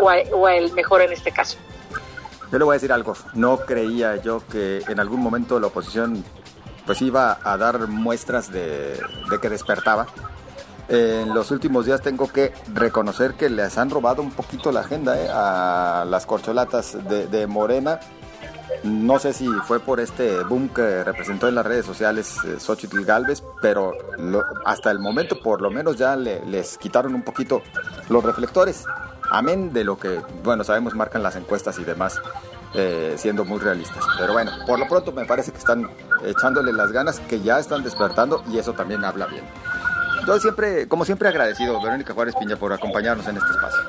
o 0.00 0.08
a, 0.08 0.54
el 0.54 0.72
mejor 0.72 1.02
en 1.02 1.12
este 1.12 1.32
caso. 1.32 1.56
Yo 2.52 2.58
le 2.58 2.64
voy 2.64 2.74
a 2.74 2.76
decir 2.76 2.92
algo, 2.92 3.16
no 3.34 3.58
creía 3.60 4.16
yo 4.16 4.42
que 4.46 4.82
en 4.86 5.00
algún 5.00 5.20
momento 5.20 5.58
la 5.58 5.68
oposición 5.68 6.24
pues 6.84 7.02
iba 7.02 7.40
a 7.42 7.56
dar 7.56 7.88
muestras 7.88 8.52
de, 8.52 9.00
que 9.42 9.48
despertaba. 9.48 10.06
En 10.88 11.34
los 11.34 11.50
últimos 11.50 11.84
días 11.84 12.00
tengo 12.00 12.28
que 12.28 12.52
reconocer 12.72 13.34
que 13.34 13.50
les 13.50 13.76
han 13.76 13.90
robado 13.90 14.22
un 14.22 14.30
poquito 14.30 14.70
la 14.70 14.80
agenda 14.80 15.20
eh, 15.20 15.28
a 15.32 16.04
las 16.08 16.26
corcholatas 16.26 16.96
de, 17.08 17.46
Morena. 17.48 17.98
No 18.84 19.18
sé 19.18 19.32
si 19.32 19.46
fue 19.66 19.80
por 19.80 19.98
este 20.00 20.44
boom 20.44 20.68
que 20.68 21.02
representó 21.02 21.48
en 21.48 21.56
las 21.56 21.66
redes 21.66 21.86
sociales 21.86 22.36
eh, 22.44 22.60
Xochitl 22.60 23.04
Galvez, 23.04 23.42
pero 23.60 23.92
hasta 24.64 24.90
el 24.90 25.00
momento 25.00 25.40
por 25.40 25.60
lo 25.60 25.70
menos 25.70 25.96
ya 25.96 26.14
les 26.14 26.78
quitaron 26.78 27.14
un 27.14 27.22
poquito 27.22 27.62
los 28.08 28.22
reflectores. 28.22 28.84
Amén 29.28 29.72
de 29.72 29.82
lo 29.82 29.98
que, 29.98 30.20
bueno, 30.44 30.62
sabemos 30.62 30.94
marcan 30.94 31.22
las 31.22 31.34
encuestas 31.34 31.78
y 31.80 31.84
demás. 31.84 32.20
Eh, 32.74 33.14
siendo 33.16 33.44
muy 33.46 33.58
realistas. 33.58 34.04
Pero 34.18 34.34
bueno, 34.34 34.50
por 34.66 34.78
lo 34.78 34.86
pronto 34.86 35.10
me 35.10 35.24
parece 35.24 35.50
que 35.50 35.56
están 35.56 35.88
echándole 36.24 36.74
las 36.74 36.92
ganas, 36.92 37.20
que 37.20 37.40
ya 37.40 37.58
están 37.58 37.82
despertando 37.82 38.44
y 38.50 38.58
eso 38.58 38.74
también 38.74 39.02
habla 39.02 39.26
bien. 39.26 39.44
Yo 40.26 40.38
siempre, 40.40 40.88
como 40.88 41.04
siempre, 41.04 41.28
agradecido, 41.28 41.80
Verónica 41.80 42.12
Juárez 42.12 42.34
Piña, 42.34 42.56
por 42.56 42.72
acompañarnos 42.72 43.26
en 43.28 43.36
este 43.36 43.50
espacio. 43.50 43.80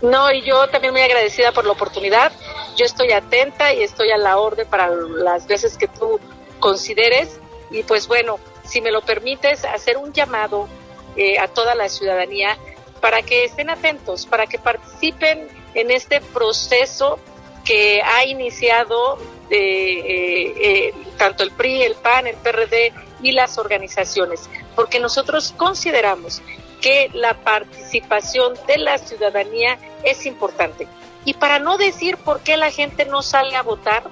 No, 0.00 0.32
y 0.32 0.42
yo 0.42 0.66
también 0.68 0.92
muy 0.92 1.02
agradecida 1.02 1.52
por 1.52 1.64
la 1.64 1.72
oportunidad. 1.72 2.32
Yo 2.76 2.86
estoy 2.86 3.12
atenta 3.12 3.74
y 3.74 3.82
estoy 3.82 4.10
a 4.10 4.16
la 4.16 4.38
orden 4.38 4.66
para 4.68 4.88
las 4.88 5.46
veces 5.46 5.76
que 5.76 5.88
tú 5.88 6.20
consideres. 6.60 7.38
Y 7.70 7.82
pues 7.82 8.08
bueno, 8.08 8.38
si 8.64 8.80
me 8.80 8.90
lo 8.90 9.02
permites, 9.02 9.64
hacer 9.64 9.96
un 9.96 10.12
llamado 10.12 10.68
eh, 11.16 11.38
a 11.38 11.48
toda 11.48 11.74
la 11.74 11.88
ciudadanía 11.88 12.56
para 13.00 13.22
que 13.22 13.44
estén 13.44 13.70
atentos, 13.70 14.26
para 14.26 14.46
que 14.46 14.58
participen 14.58 15.48
en 15.74 15.90
este 15.90 16.20
proceso 16.20 17.18
que 17.64 18.00
ha 18.02 18.24
iniciado 18.24 19.18
eh, 19.50 20.54
eh, 20.56 20.94
tanto 21.16 21.42
el 21.42 21.50
PRI, 21.50 21.82
el 21.82 21.94
PAN, 21.94 22.26
el 22.26 22.36
PRD 22.36 22.92
y 23.20 23.32
las 23.32 23.58
organizaciones, 23.58 24.48
porque 24.78 25.00
nosotros 25.00 25.52
consideramos 25.56 26.40
que 26.80 27.10
la 27.12 27.34
participación 27.34 28.54
de 28.68 28.78
la 28.78 28.96
ciudadanía 28.98 29.76
es 30.04 30.24
importante. 30.24 30.86
Y 31.24 31.34
para 31.34 31.58
no 31.58 31.78
decir 31.78 32.16
por 32.16 32.42
qué 32.42 32.56
la 32.56 32.70
gente 32.70 33.04
no 33.04 33.22
sale 33.22 33.56
a 33.56 33.64
votar, 33.64 34.04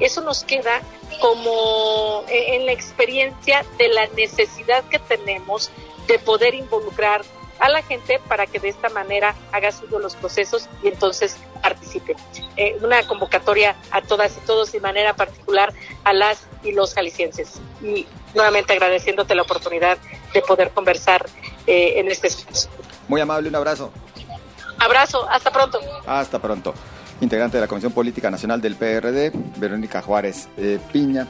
eso 0.00 0.22
nos 0.22 0.42
queda 0.42 0.80
como 1.20 2.24
eh, 2.28 2.56
en 2.56 2.64
la 2.64 2.72
experiencia 2.72 3.66
de 3.76 3.88
la 3.88 4.06
necesidad 4.16 4.82
que 4.84 4.98
tenemos 4.98 5.70
de 6.06 6.18
poder 6.18 6.54
involucrar 6.54 7.20
a 7.58 7.68
la 7.68 7.82
gente 7.82 8.18
para 8.26 8.46
que 8.46 8.58
de 8.58 8.70
esta 8.70 8.88
manera 8.88 9.34
haga 9.52 9.72
suyo 9.72 9.98
los 9.98 10.16
procesos 10.16 10.70
y 10.82 10.88
entonces 10.88 11.36
participe. 11.62 12.16
Eh, 12.56 12.78
una 12.80 13.06
convocatoria 13.06 13.76
a 13.90 14.00
todas 14.00 14.38
y 14.38 14.40
todos 14.46 14.72
de 14.72 14.80
manera 14.80 15.14
particular 15.16 15.74
a 16.02 16.14
las 16.14 16.46
y 16.64 16.72
los 16.72 16.94
jaliscienses. 16.94 17.60
Y 17.82 18.06
nuevamente 18.34 18.72
agradeciéndote 18.72 19.34
la 19.34 19.42
oportunidad 19.42 19.98
de 20.32 20.42
poder 20.42 20.70
conversar 20.70 21.26
eh, 21.66 22.00
en 22.00 22.10
este 22.10 22.28
espacio. 22.28 22.70
Muy 23.08 23.20
amable, 23.20 23.48
un 23.48 23.54
abrazo. 23.54 23.92
Abrazo, 24.78 25.28
hasta 25.30 25.52
pronto. 25.52 25.78
Hasta 26.06 26.40
pronto. 26.40 26.74
Integrante 27.20 27.58
de 27.58 27.60
la 27.60 27.68
Comisión 27.68 27.92
Política 27.92 28.30
Nacional 28.30 28.60
del 28.60 28.76
PRD, 28.76 29.30
Verónica 29.56 30.02
Juárez 30.02 30.48
eh, 30.56 30.78
Piña, 30.92 31.28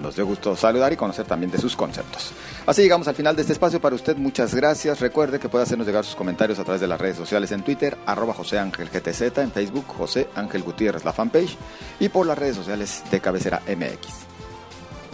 nos 0.00 0.16
dio 0.16 0.26
gusto 0.26 0.54
saludar 0.56 0.92
y 0.92 0.96
conocer 0.96 1.26
también 1.26 1.50
de 1.50 1.58
sus 1.58 1.76
conceptos. 1.76 2.32
Así 2.66 2.82
llegamos 2.82 3.08
al 3.08 3.14
final 3.14 3.34
de 3.34 3.42
este 3.42 3.52
espacio 3.52 3.80
para 3.80 3.94
usted. 3.94 4.16
Muchas 4.16 4.54
gracias. 4.54 5.00
Recuerde 5.00 5.38
que 5.38 5.48
puede 5.48 5.64
hacernos 5.64 5.86
llegar 5.86 6.04
sus 6.04 6.14
comentarios 6.14 6.58
a 6.58 6.64
través 6.64 6.80
de 6.80 6.86
las 6.86 7.00
redes 7.00 7.16
sociales 7.16 7.50
en 7.52 7.62
Twitter, 7.62 7.96
arroba 8.06 8.34
José 8.34 8.58
Ángel 8.58 8.88
GTZ, 8.88 9.38
en 9.38 9.52
Facebook, 9.52 9.86
José 9.86 10.28
Ángel 10.34 10.62
Gutiérrez, 10.62 11.04
la 11.04 11.12
fanpage, 11.12 11.56
y 12.00 12.08
por 12.08 12.26
las 12.26 12.38
redes 12.38 12.56
sociales 12.56 13.02
de 13.10 13.20
Cabecera 13.20 13.62
MX. 13.66 14.33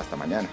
Hasta 0.01 0.17
mañana. 0.17 0.49